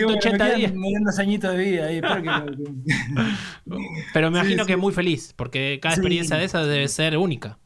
bueno, 0.02 0.20
180 0.20 0.44
me 0.44 0.54
días. 0.54 0.70
quedan- 0.72 0.80
me 0.80 0.88
quedan 0.88 1.04
dos 1.04 1.18
añitos 1.18 1.52
de 1.52 1.58
vida 1.64 1.86
ahí, 1.86 1.96
espero 1.96 2.22
que- 2.22 2.70
Pero 4.14 4.30
me 4.30 4.38
Sí, 4.38 4.44
imagino 4.46 4.64
sí. 4.64 4.68
que 4.68 4.76
muy 4.76 4.92
feliz, 4.92 5.34
porque 5.36 5.78
cada 5.82 5.94
Sí. 5.94 6.00
experiencia 6.00 6.36
de 6.36 6.44
esas 6.44 6.66
debe 6.66 6.88
ser 6.88 7.16
única. 7.18 7.58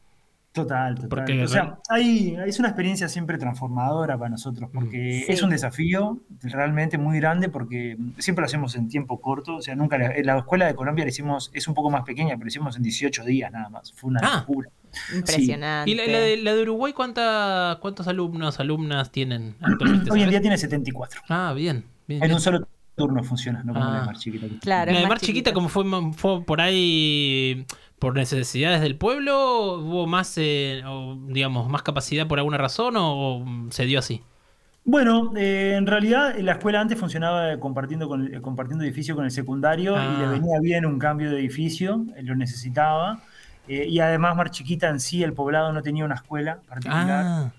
Total, 0.55 0.95
total. 0.95 1.09
Porque 1.09 1.43
o 1.43 1.47
sea, 1.49 1.79
hay, 1.89 2.35
es 2.47 2.59
una 2.59 2.69
experiencia 2.69 3.09
siempre 3.09 3.37
transformadora 3.37 4.17
para 4.17 4.29
nosotros, 4.29 4.69
porque 4.73 5.23
Sí. 5.27 5.31
es 5.33 5.43
un 5.43 5.49
desafío 5.49 6.21
realmente 6.41 6.97
muy 6.97 7.19
grande, 7.19 7.49
porque 7.49 7.97
siempre 8.19 8.41
lo 8.41 8.45
hacemos 8.45 8.75
en 8.77 8.87
tiempo 8.87 9.19
corto. 9.19 9.57
O 9.57 9.61
sea, 9.61 9.75
nunca 9.75 9.97
la, 9.97 10.07
en 10.15 10.25
la 10.25 10.37
escuela 10.37 10.65
de 10.65 10.73
Colombia 10.73 11.03
la 11.03 11.09
hicimos, 11.09 11.51
es 11.53 11.67
un 11.67 11.73
poco 11.73 11.91
más 11.91 12.03
pequeña, 12.03 12.29
pero 12.35 12.45
la 12.45 12.47
hicimos 12.47 12.77
en 12.77 12.83
18 12.83 13.25
días 13.25 13.51
nada 13.51 13.67
más. 13.69 13.91
Fue 13.93 14.09
una 14.09 14.21
Ah. 14.23 14.39
locura. 14.39 14.69
Impresionante. 15.13 15.91
¿Y 15.91 15.95
la, 15.95 16.07
la 16.07 16.19
de, 16.19 16.37
la 16.37 16.53
de 16.55 16.61
Uruguay 16.61 16.93
cuánta, 16.93 17.77
cuántos 17.81 18.07
alumnos, 18.07 18.59
alumnas 18.61 19.11
tienen 19.11 19.55
actualmente? 19.61 20.09
Hoy 20.09 20.21
en 20.23 20.29
día 20.29 20.39
tiene 20.39 20.57
74. 20.57 21.21
Ah, 21.27 21.51
bien. 21.53 21.83
bien, 22.07 22.21
En 22.23 22.27
bien. 22.29 22.33
un 22.35 22.39
solo 22.39 22.65
turno 22.95 23.23
funciona, 23.23 23.61
no 23.63 23.73
como 23.73 23.85
la 23.85 23.97
Ah. 23.97 23.99
de 24.01 24.05
Mar 24.07 24.17
Chiquita. 24.17 24.47
Claro, 24.61 24.91
La 24.91 24.99
de 24.99 25.07
Mar 25.07 25.19
Chiquita, 25.19 25.51
chiquita. 25.51 25.53
como 25.53 25.69
fue, 25.69 25.83
fue 26.13 26.43
por 26.43 26.61
ahí 26.61 27.65
por 27.99 28.13
necesidades 28.15 28.81
del 28.81 28.95
pueblo, 28.97 29.79
hubo 29.79 30.07
más, 30.07 30.33
eh, 30.37 30.81
o, 30.85 31.17
digamos, 31.27 31.69
más 31.69 31.81
capacidad 31.83 32.27
por 32.27 32.39
alguna 32.39 32.57
razón 32.57 32.95
o, 32.97 33.37
o 33.39 33.45
se 33.71 33.85
dio 33.85 33.99
así. 33.99 34.21
Bueno, 34.87 35.33
eh, 35.35 35.73
en 35.77 35.87
realidad 35.87 36.35
la 36.39 36.53
escuela 36.53 36.79
antes 36.79 36.99
funcionaba 36.99 37.59
compartiendo, 37.59 38.07
con, 38.07 38.27
el- 38.33 38.41
compartiendo 38.41 38.83
edificio 38.83 39.15
con 39.15 39.25
el 39.25 39.31
secundario 39.31 39.95
Ah. 39.97 40.13
y 40.15 40.21
le 40.21 40.27
venía 40.27 40.59
bien 40.61 40.85
un 40.85 40.99
cambio 40.99 41.31
de 41.31 41.39
edificio, 41.39 42.05
eh, 42.15 42.23
lo 42.23 42.35
necesitaba. 42.35 43.19
eh, 43.67 43.87
y 43.89 43.99
además 43.99 44.35
Mar 44.35 44.51
Chiquita 44.51 44.89
en 44.89 44.99
sí, 44.99 45.23
el 45.23 45.33
poblado 45.33 45.73
no 45.73 45.81
tenía 45.81 46.05
una 46.05 46.13
escuela 46.13 46.59
particular. 46.69 47.23
Ah, 47.25 47.51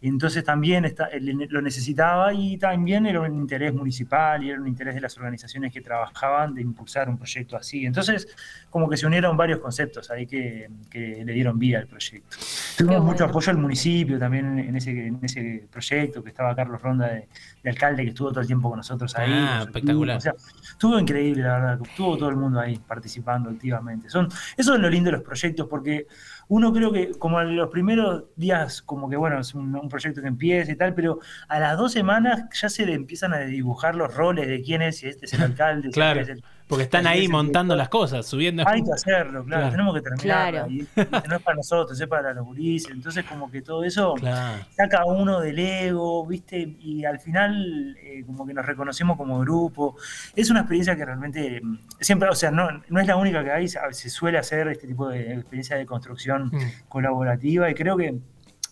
Entonces 0.00 0.44
también 0.44 0.84
está, 0.84 1.08
lo 1.20 1.60
necesitaba 1.60 2.32
y 2.32 2.56
también 2.56 3.06
era 3.06 3.20
un 3.20 3.34
interés 3.34 3.74
municipal 3.74 4.42
y 4.44 4.50
era 4.50 4.60
un 4.60 4.68
interés 4.68 4.94
de 4.94 5.00
las 5.00 5.16
organizaciones 5.16 5.72
que 5.72 5.80
trabajaban 5.80 6.54
de 6.54 6.62
impulsar 6.62 7.08
un 7.08 7.18
proyecto 7.18 7.56
así. 7.56 7.84
Entonces, 7.84 8.28
como 8.70 8.88
que 8.88 8.96
se 8.96 9.06
unieron 9.06 9.36
varios 9.36 9.58
conceptos 9.58 10.08
ahí 10.12 10.26
que, 10.26 10.70
que 10.88 11.24
le 11.24 11.32
dieron 11.32 11.58
vida 11.58 11.78
al 11.78 11.88
proyecto. 11.88 12.36
Tuvimos 12.76 13.02
mucho 13.02 13.24
apoyo 13.24 13.52
del 13.52 13.60
municipio 13.60 14.20
también 14.20 14.58
en 14.60 14.76
ese, 14.76 14.90
en 15.08 15.18
ese 15.20 15.66
proyecto, 15.70 16.22
que 16.22 16.28
estaba 16.28 16.54
Carlos 16.54 16.80
Ronda 16.80 17.08
de, 17.08 17.28
de 17.62 17.70
alcalde, 17.70 18.04
que 18.04 18.10
estuvo 18.10 18.30
todo 18.30 18.40
el 18.40 18.46
tiempo 18.46 18.68
con 18.68 18.76
nosotros 18.76 19.16
ahí. 19.16 19.32
Ah, 19.32 19.62
espectacular. 19.62 20.18
O 20.18 20.20
sea, 20.20 20.34
estuvo 20.62 20.96
increíble, 20.98 21.42
la 21.42 21.54
verdad. 21.54 21.80
Estuvo 21.82 22.16
todo 22.16 22.28
el 22.28 22.36
mundo 22.36 22.60
ahí 22.60 22.78
participando 22.78 23.50
activamente. 23.50 24.08
Son, 24.08 24.28
eso 24.56 24.74
es 24.74 24.80
lo 24.80 24.88
lindo 24.88 25.10
de 25.10 25.16
los 25.16 25.26
proyectos, 25.26 25.66
porque 25.68 26.06
uno 26.48 26.72
creo 26.72 26.92
que 26.92 27.12
como 27.12 27.40
en 27.40 27.56
los 27.56 27.68
primeros 27.68 28.24
días, 28.36 28.82
como 28.82 29.08
que 29.08 29.16
bueno, 29.16 29.38
es 29.40 29.54
un, 29.54 29.74
un 29.74 29.88
proyecto 29.88 30.22
que 30.22 30.28
empieza 30.28 30.72
y 30.72 30.76
tal, 30.76 30.94
pero 30.94 31.20
a 31.48 31.58
las 31.60 31.76
dos 31.76 31.92
semanas 31.92 32.44
ya 32.52 32.68
se 32.68 32.86
le 32.86 32.94
empiezan 32.94 33.34
a 33.34 33.40
dibujar 33.40 33.94
los 33.94 34.14
roles 34.14 34.48
de 34.48 34.62
quién 34.62 34.82
es, 34.82 34.98
si 34.98 35.08
este 35.08 35.26
es 35.26 35.34
el 35.34 35.42
alcalde, 35.50 35.92
si 35.92 36.00
este 36.00 36.20
es 36.20 36.28
el... 36.28 36.44
porque 36.68 36.84
están 36.84 37.06
ahí 37.06 37.24
es 37.24 37.30
montando 37.30 37.74
las 37.74 37.88
cosas, 37.88 38.26
subiendo. 38.26 38.62
Hay 38.66 38.82
que 38.82 38.92
hacerlo, 38.92 39.42
claro, 39.44 39.62
Claro. 39.62 39.70
tenemos 39.70 39.94
que 39.94 40.00
terminar. 40.02 40.50
Claro. 40.52 40.70
Y, 40.70 40.86
no 41.28 41.36
es 41.36 41.42
para 41.42 41.56
nosotros, 41.56 42.00
es 42.00 42.06
para 42.06 42.32
los 42.34 42.44
gurises. 42.44 42.90
Entonces, 42.92 43.24
como 43.24 43.50
que 43.50 43.62
todo 43.62 43.82
eso 43.84 44.14
Claro. 44.14 44.64
saca 44.76 45.04
uno 45.06 45.40
del 45.40 45.58
ego, 45.58 46.26
¿viste? 46.26 46.76
Y 46.80 47.04
al 47.04 47.18
final, 47.18 47.96
eh, 48.02 48.22
como 48.26 48.46
que 48.46 48.54
nos 48.54 48.66
reconocemos 48.66 49.16
como 49.16 49.40
grupo. 49.40 49.96
Es 50.36 50.50
una 50.50 50.60
experiencia 50.60 50.94
que 50.94 51.04
realmente 51.04 51.60
mm, 51.62 51.78
siempre, 52.00 52.28
o 52.28 52.34
sea, 52.34 52.50
no, 52.50 52.68
no 52.88 53.00
es 53.00 53.06
la 53.06 53.16
única 53.16 53.42
que 53.42 53.50
hay, 53.50 53.68
se 53.68 53.78
se 53.92 54.10
suele 54.10 54.38
hacer 54.38 54.68
este 54.68 54.86
tipo 54.86 55.08
de 55.08 55.34
experiencia 55.34 55.76
de 55.76 55.86
construcción 55.86 56.46
Mm. 56.52 56.58
colaborativa 56.88 57.70
y 57.70 57.74
creo 57.74 57.96
que 57.96 58.14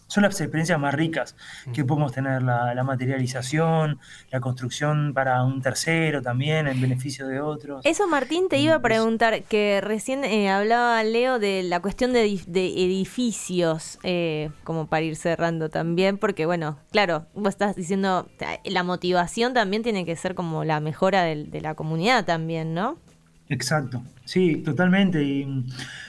son 0.09 0.23
las 0.23 0.41
experiencias 0.41 0.79
más 0.79 0.95
ricas 0.95 1.35
que 1.75 1.83
Mm. 1.83 1.87
podemos 1.87 2.13
tener, 2.13 2.43
la, 2.43 2.75
la 2.75 2.85
materialización, 2.85 3.99
la 4.31 4.41
construcción 4.41 5.13
para 5.15 5.43
un 5.45 5.61
tercero 5.63 6.23
también, 6.23 6.69
en 6.69 6.81
beneficio 6.81 7.27
de 7.27 7.41
otros. 7.41 7.85
Eso, 7.85 8.07
Martín, 8.09 8.49
te 8.49 8.59
iba 8.59 8.75
a 8.77 8.81
preguntar, 8.83 9.43
que 9.43 9.81
recién 9.83 10.25
eh, 10.25 10.49
hablaba 10.51 11.03
Leo 11.03 11.39
de 11.39 11.63
la 11.65 11.81
cuestión 11.81 12.13
de, 12.13 12.27
edif- 12.27 12.47
de 12.47 12.67
edificios, 12.67 13.99
eh, 14.03 14.51
como 14.65 14.87
para 14.87 15.03
ir 15.03 15.17
cerrando 15.17 15.69
también, 15.71 16.19
porque 16.19 16.47
bueno, 16.47 16.79
claro, 16.91 17.27
vos 17.35 17.49
estás 17.49 17.75
diciendo, 17.77 18.29
ta- 18.39 18.61
la 18.65 18.83
motivación 18.83 19.55
también 19.55 19.83
tiene 19.83 20.05
que 20.05 20.17
ser 20.17 20.35
como 20.35 20.65
la 20.65 20.81
mejora 20.81 21.23
del- 21.25 21.51
de, 21.51 21.61
la 21.61 21.75
comunidad 21.75 22.25
también, 22.25 22.75
¿no? 22.75 22.99
Exacto, 23.49 24.03
sí, 24.25 24.57
totalmente. 24.65 25.23
Y, 25.23 25.65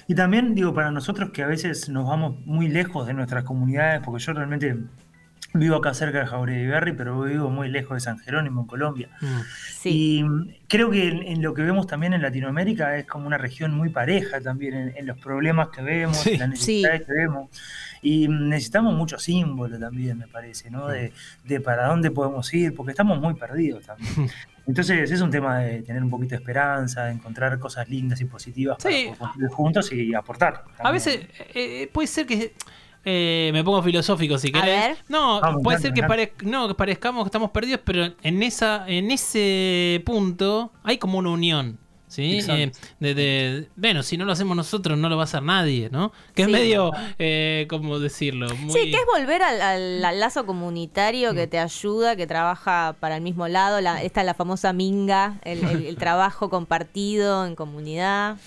y 0.08 0.16
también 0.16 0.56
digo, 0.56 0.74
para 0.74 0.90
nosotros 0.92 1.30
que 1.32 1.44
a 1.44 1.48
veces 1.48 1.88
nos 1.90 2.08
vamos 2.08 2.36
muy 2.46 2.68
lejos 2.68 3.06
de 3.06 3.14
nuestras 3.14 3.44
comunidades, 3.44 4.02
porque 4.04 4.24
yo 4.24 4.34
realmente 4.34 4.76
vivo 5.54 5.76
acá 5.78 5.94
cerca 5.94 6.20
de 6.20 6.26
Jauregui 6.28 6.68
Berry, 6.68 6.94
pero 6.94 7.22
vivo 7.22 7.50
muy 7.50 7.70
lejos 7.70 7.96
de 7.96 8.00
San 8.02 8.18
Jerónimo, 8.20 8.62
en 8.62 8.68
Colombia. 8.68 9.10
Mm. 9.22 9.26
Sí. 9.72 10.18
Y 10.20 10.24
mm, 10.24 10.50
creo 10.68 10.90
que 10.92 11.08
en, 11.08 11.24
en 11.24 11.42
lo 11.42 11.54
que 11.54 11.62
vemos 11.62 11.88
también 11.88 12.14
en 12.14 12.22
Latinoamérica 12.22 12.98
es 12.98 13.06
como 13.06 13.28
una 13.28 13.38
región 13.38 13.72
muy 13.76 13.90
pareja 13.90 14.42
también 14.42 14.74
en, 14.74 14.94
en 14.98 15.06
los 15.06 15.18
problemas 15.20 15.70
que 15.70 15.82
vemos, 15.82 16.18
Sí. 16.18 16.34
en 16.34 16.40
las 16.40 16.50
necesidades 16.50 17.06
que 17.06 17.14
vemos. 17.14 17.50
Y 18.02 18.28
mm, 18.28 18.50
necesitamos 18.50 18.96
mucho 18.96 19.18
símbolo 19.20 19.80
también, 19.80 20.18
me 20.18 20.28
parece, 20.28 20.70
¿no? 20.70 20.88
De, 20.88 21.14
de 21.46 21.60
para 21.62 21.88
dónde 21.88 22.12
podemos 22.12 22.52
ir, 22.54 22.74
porque 22.76 22.92
estamos 22.92 23.20
muy 23.20 23.36
perdidos 23.36 23.86
también. 23.86 24.30
Entonces 24.68 25.10
es 25.10 25.22
un 25.22 25.32
tema 25.32 25.60
de 25.60 25.82
tener 25.82 26.04
un 26.04 26.10
poquito 26.10 26.32
de 26.32 26.36
esperanza, 26.38 27.06
de 27.06 27.14
encontrar 27.14 27.58
cosas 27.58 27.88
lindas 27.90 28.20
y 28.22 28.26
positivas 28.26 28.78
Sí. 28.80 29.06
para 29.12 29.18
construir 29.32 29.50
juntos 29.50 29.92
y 29.94 30.14
aportar. 30.14 30.64
A 30.80 30.92
veces 30.92 31.16
eh, 31.40 31.48
eh, 31.84 31.90
puede 31.92 32.08
ser 32.08 32.26
que 32.26 32.54
eh, 33.06 33.50
me 33.54 33.64
pongo 33.64 33.82
filosófico 33.82 34.38
si 34.38 34.50
A 34.50 34.52
querés. 34.52 34.88
ver. 34.90 34.98
No, 35.08 35.40
Vamos, 35.40 35.64
puede 35.64 35.80
ser 35.80 35.94
que, 35.94 36.02
parez- 36.04 36.44
no, 36.44 36.68
que 36.68 36.76
parezcamos 36.76 37.24
que 37.24 37.28
estamos 37.30 37.52
perdidos, 37.52 37.80
pero 37.86 38.14
en 38.22 38.44
esa 38.44 38.84
en 38.90 39.10
ese 39.12 40.04
punto 40.06 40.74
hay 40.84 40.98
como 40.98 41.18
una 41.20 41.30
unión. 41.30 41.80
¿Sí? 42.08 42.40
Eh, 42.48 42.72
de, 43.02 43.14
de- 43.14 43.68
bueno, 43.76 44.02
si 44.02 44.16
no 44.18 44.24
lo 44.24 44.32
hacemos 44.32 44.56
nosotros, 44.56 44.98
no 44.98 45.10
lo 45.10 45.18
va 45.18 45.24
a 45.24 45.26
hacer 45.26 45.44
nadie, 45.44 45.90
¿no? 45.92 46.14
Que 46.36 46.44
es 46.44 46.48
medio, 46.50 46.92
eh, 47.20 47.66
¿cómo 47.70 48.00
decirlo? 48.00 48.48
Muy... 48.56 48.72
Sí, 48.72 48.92
que 48.92 48.98
es 48.98 49.06
volver 49.14 49.42
al, 49.44 49.62
al- 49.62 50.06
al 50.06 50.20
lazo 50.20 50.46
comunitario 50.46 51.34
Mm. 51.34 51.36
que 51.36 51.48
te 51.48 51.60
ayuda, 51.60 52.16
que 52.16 52.26
trabaja 52.26 52.96
para 53.00 53.18
el 53.18 53.22
mismo 53.22 53.48
lado. 53.50 53.82
La, 53.82 54.02
esta 54.02 54.22
es 54.22 54.26
la 54.26 54.34
famosa 54.34 54.72
minga, 54.72 55.40
el, 55.44 55.64
el- 55.66 55.86
el 55.86 55.98
trabajo 55.98 56.50
compartido 56.50 57.46
en 57.46 57.56
comunidad. 57.56 58.38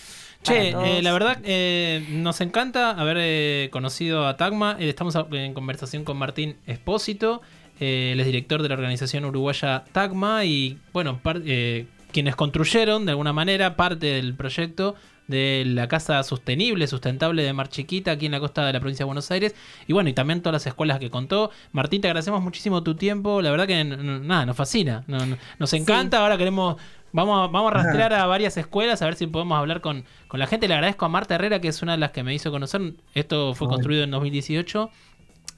Che, 0.43 0.71
eh, 0.71 1.03
la 1.03 1.13
verdad 1.13 1.39
eh, 1.45 2.07
nos 2.09 2.41
encanta 2.41 2.93
haber 2.93 3.19
eh, 3.21 3.69
conocido 3.73 4.27
a 4.27 4.39
Tagma. 4.39 4.75
Eh, 4.81 4.89
estamos 4.89 5.15
en 5.33 5.53
conversación 5.53 6.05
con 6.05 6.17
Martín 6.17 6.57
Espósito. 6.67 7.43
Eh, 7.79 8.11
él 8.13 8.21
es 8.21 8.27
director 8.27 8.63
de 8.63 8.69
la 8.71 8.75
organización 8.75 9.27
uruguaya 9.27 9.85
Tagma 9.93 10.47
y, 10.47 10.79
bueno, 10.95 11.21
par- 11.23 11.43
eh, 11.45 11.87
quienes 12.11 12.37
construyeron 12.37 13.05
de 13.07 13.13
alguna 13.13 13.33
manera 13.33 13.77
parte 13.77 14.07
del 14.07 14.35
proyecto 14.35 14.95
de 15.29 15.63
la 15.65 15.87
casa 15.87 16.23
sostenible, 16.25 16.89
sustentable 16.89 17.45
de 17.45 17.53
Mar 17.53 17.69
Chiquita 17.69 18.11
aquí 18.11 18.27
en 18.27 18.33
la 18.33 18.41
costa 18.41 18.67
de 18.67 18.73
la 18.73 18.81
provincia 18.81 19.05
de 19.05 19.07
Buenos 19.07 19.31
Aires. 19.31 19.55
Y 19.87 19.93
bueno, 19.93 20.11
y 20.11 20.13
también 20.13 20.41
todas 20.43 20.55
las 20.55 20.67
escuelas 20.67 20.99
que 20.99 21.09
contó. 21.09 21.51
Martín, 21.73 22.01
te 22.01 22.09
agradecemos 22.09 22.43
muchísimo 22.43 22.83
tu 22.83 22.97
tiempo. 22.97 23.41
La 23.41 23.53
verdad 23.53 23.69
que 23.69 23.85
nada, 23.85 24.45
nos 24.45 24.57
fascina. 24.57 25.05
No- 25.07 25.25
no- 25.25 25.37
nos 25.59 25.73
encanta. 25.73 26.19
Ahora 26.21 26.37
queremos 26.37 26.77
Vamos 27.13 27.49
a, 27.49 27.51
vamos 27.51 27.73
a 27.73 27.75
rastrear 27.75 28.13
a 28.15 28.25
varias 28.27 28.57
escuelas 28.57 29.03
a 29.03 29.05
ver 29.07 29.17
si 29.17 29.27
podemos 29.27 29.59
hablar 29.59 29.81
con, 29.81 30.05
con 30.29 30.39
la 30.39 30.47
gente. 30.47 30.69
Le 30.69 30.75
agradezco 30.75 31.07
a 31.07 31.09
Marta 31.09 31.35
Herrera, 31.35 31.61
que 31.61 31.67
es 31.67 31.83
una 31.83 31.93
de 31.93 31.99
las 31.99 32.13
que 32.13 32.23
me 32.23 32.33
hizo 32.33 32.53
conocer. 32.53 32.81
Esto 33.15 33.53
fue 33.57 33.67
construido 33.67 34.05
en 34.05 34.13
2018 34.13 34.91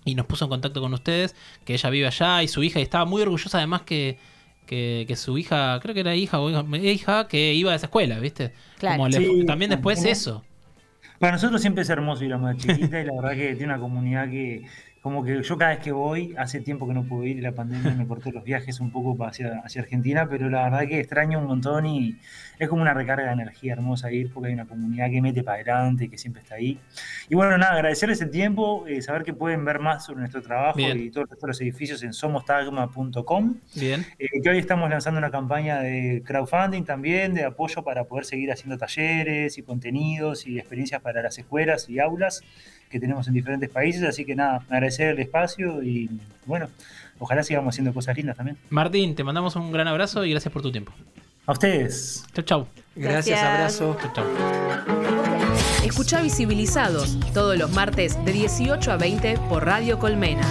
y 0.06 0.14
nos 0.14 0.24
puso 0.24 0.46
en 0.46 0.48
contacto 0.48 0.80
con 0.80 0.94
ustedes, 0.94 1.36
que 1.66 1.74
ella 1.74 1.90
vive 1.90 2.06
allá 2.06 2.42
y 2.42 2.48
su 2.48 2.62
hija, 2.62 2.78
y 2.80 2.82
estaba 2.82 3.04
muy 3.04 3.20
orgullosa 3.20 3.58
además 3.58 3.82
que, 3.82 4.18
que, 4.66 5.05
que 5.09 5.16
su 5.16 5.37
hija, 5.38 5.79
creo 5.81 5.94
que 5.94 6.01
era 6.01 6.14
hija 6.14 6.40
o 6.40 6.48
hija, 6.51 6.64
hija, 6.79 7.29
que 7.29 7.55
iba 7.55 7.72
a 7.72 7.75
esa 7.77 7.87
escuela, 7.87 8.18
¿viste? 8.18 8.53
Claro. 8.79 8.96
Como 8.96 9.09
le- 9.09 9.18
Sí, 9.18 9.44
también 9.46 9.70
después 9.70 9.98
como- 9.98 10.11
eso. 10.11 10.44
Para 11.18 11.33
nosotros 11.33 11.61
siempre 11.61 11.83
es 11.83 11.90
hermoso 11.90 12.25
ir 12.25 12.33
a 12.33 12.38
Mar 12.38 12.57
Chiquita 12.57 13.01
y 13.01 13.05
la 13.07 13.12
verdad 13.14 13.33
que 13.37 13.55
tiene 13.55 13.66
una 13.72 13.79
comunidad 13.79 14.29
que, 14.29 14.62
como 15.02 15.24
que 15.24 15.42
yo 15.42 15.58
cada 15.58 15.72
vez 15.72 15.80
que 15.80 15.90
voy, 15.90 16.32
hace 16.38 16.60
tiempo 16.60 16.86
que 16.86 16.94
no 16.94 17.02
puedo 17.02 17.24
ir 17.24 17.36
y 17.36 17.40
la 17.40 17.50
pandemia 17.50 17.92
me 17.92 18.06
cortó 18.06 18.30
los 18.30 18.44
viajes 18.44 18.78
un 18.78 18.92
poco 18.92 19.16
hacia, 19.24 19.60
hacia 19.64 19.82
Argentina, 19.82 20.28
pero 20.30 20.48
la 20.48 20.62
verdad 20.62 20.86
que 20.86 21.00
extraño 21.00 21.40
un 21.40 21.46
montón 21.46 21.86
y 21.86 22.16
es 22.60 22.68
como 22.68 22.82
una 22.82 22.94
recarga 22.94 23.26
de 23.26 23.32
energía 23.32 23.72
hermosa 23.72 24.12
ir 24.12 24.32
porque 24.32 24.48
hay 24.48 24.54
una 24.54 24.66
comunidad 24.66 25.10
que 25.10 25.20
mete 25.20 25.42
para 25.42 25.56
adelante, 25.56 26.08
que 26.08 26.16
siempre 26.16 26.42
está 26.42 26.54
ahí. 26.54 26.78
Y 27.28 27.34
bueno, 27.34 27.58
nada, 27.58 27.72
agradecerles 27.72 28.20
el 28.22 28.30
tiempo, 28.30 28.86
eh, 28.86 29.02
saber 29.02 29.24
que 29.24 29.34
pueden 29.34 29.64
ver 29.64 29.80
más 29.80 30.04
sobre 30.06 30.20
nuestro 30.20 30.40
trabajo 30.40 30.76
Bien. 30.76 30.96
y 30.96 31.10
todos 31.10 31.26
los 31.42 31.60
edificios 31.60 32.00
en 32.04 32.12
somostagma.com. 32.12 33.56
Bien. 33.74 34.06
Eh, 34.20 34.28
que 34.40 34.50
hoy 34.50 34.58
estamos 34.58 34.88
lanzando 34.88 35.18
una 35.18 35.32
campaña 35.32 35.80
de 35.80 36.22
crowdfunding 36.24 36.84
también, 36.84 37.34
de 37.34 37.44
apoyo 37.44 37.82
para 37.82 38.04
poder 38.04 38.24
seguir 38.24 38.52
haciendo 38.52 38.78
talleres 38.78 39.58
y 39.58 39.62
contenidos 39.64 40.46
y 40.46 40.60
experiencias 40.60 41.00
para 41.02 41.22
las 41.22 41.36
escuelas 41.38 41.88
y 41.88 41.98
aulas 41.98 42.44
que 42.92 43.00
tenemos 43.00 43.26
en 43.26 43.35
diferentes 43.35 43.68
países. 43.70 44.02
Así 44.05 44.24
que 44.24 44.37
nada, 44.37 44.62
agradecer 44.68 45.09
el 45.09 45.18
espacio 45.18 45.83
y 45.83 46.09
bueno, 46.46 46.68
ojalá 47.18 47.42
sigamos 47.42 47.74
haciendo 47.74 47.92
cosas 47.92 48.16
lindas 48.16 48.37
también. 48.37 48.57
Martín, 48.70 49.14
te 49.16 49.24
mandamos 49.24 49.57
un 49.57 49.72
gran 49.72 49.88
abrazo 49.88 50.24
y 50.24 50.31
gracias 50.31 50.52
por 50.52 50.62
tu 50.62 50.70
tiempo. 50.70 50.92
A 51.46 51.52
ustedes. 51.52 52.24
Chau, 52.35 52.44
chau. 52.44 52.66
Gracias, 52.94 53.40
Gracias. 53.40 53.42
abrazo. 53.42 53.96
Chau, 54.00 54.12
chau. 54.14 54.24
Escucha 55.85 56.22
Visibilizados 56.22 57.18
todos 57.35 57.59
los 57.59 57.72
martes 57.72 58.22
de 58.24 58.33
18 58.33 58.92
a 58.92 58.96
20 58.96 59.38
por 59.48 59.64
Radio 59.64 59.98
Colmena. 59.98 60.46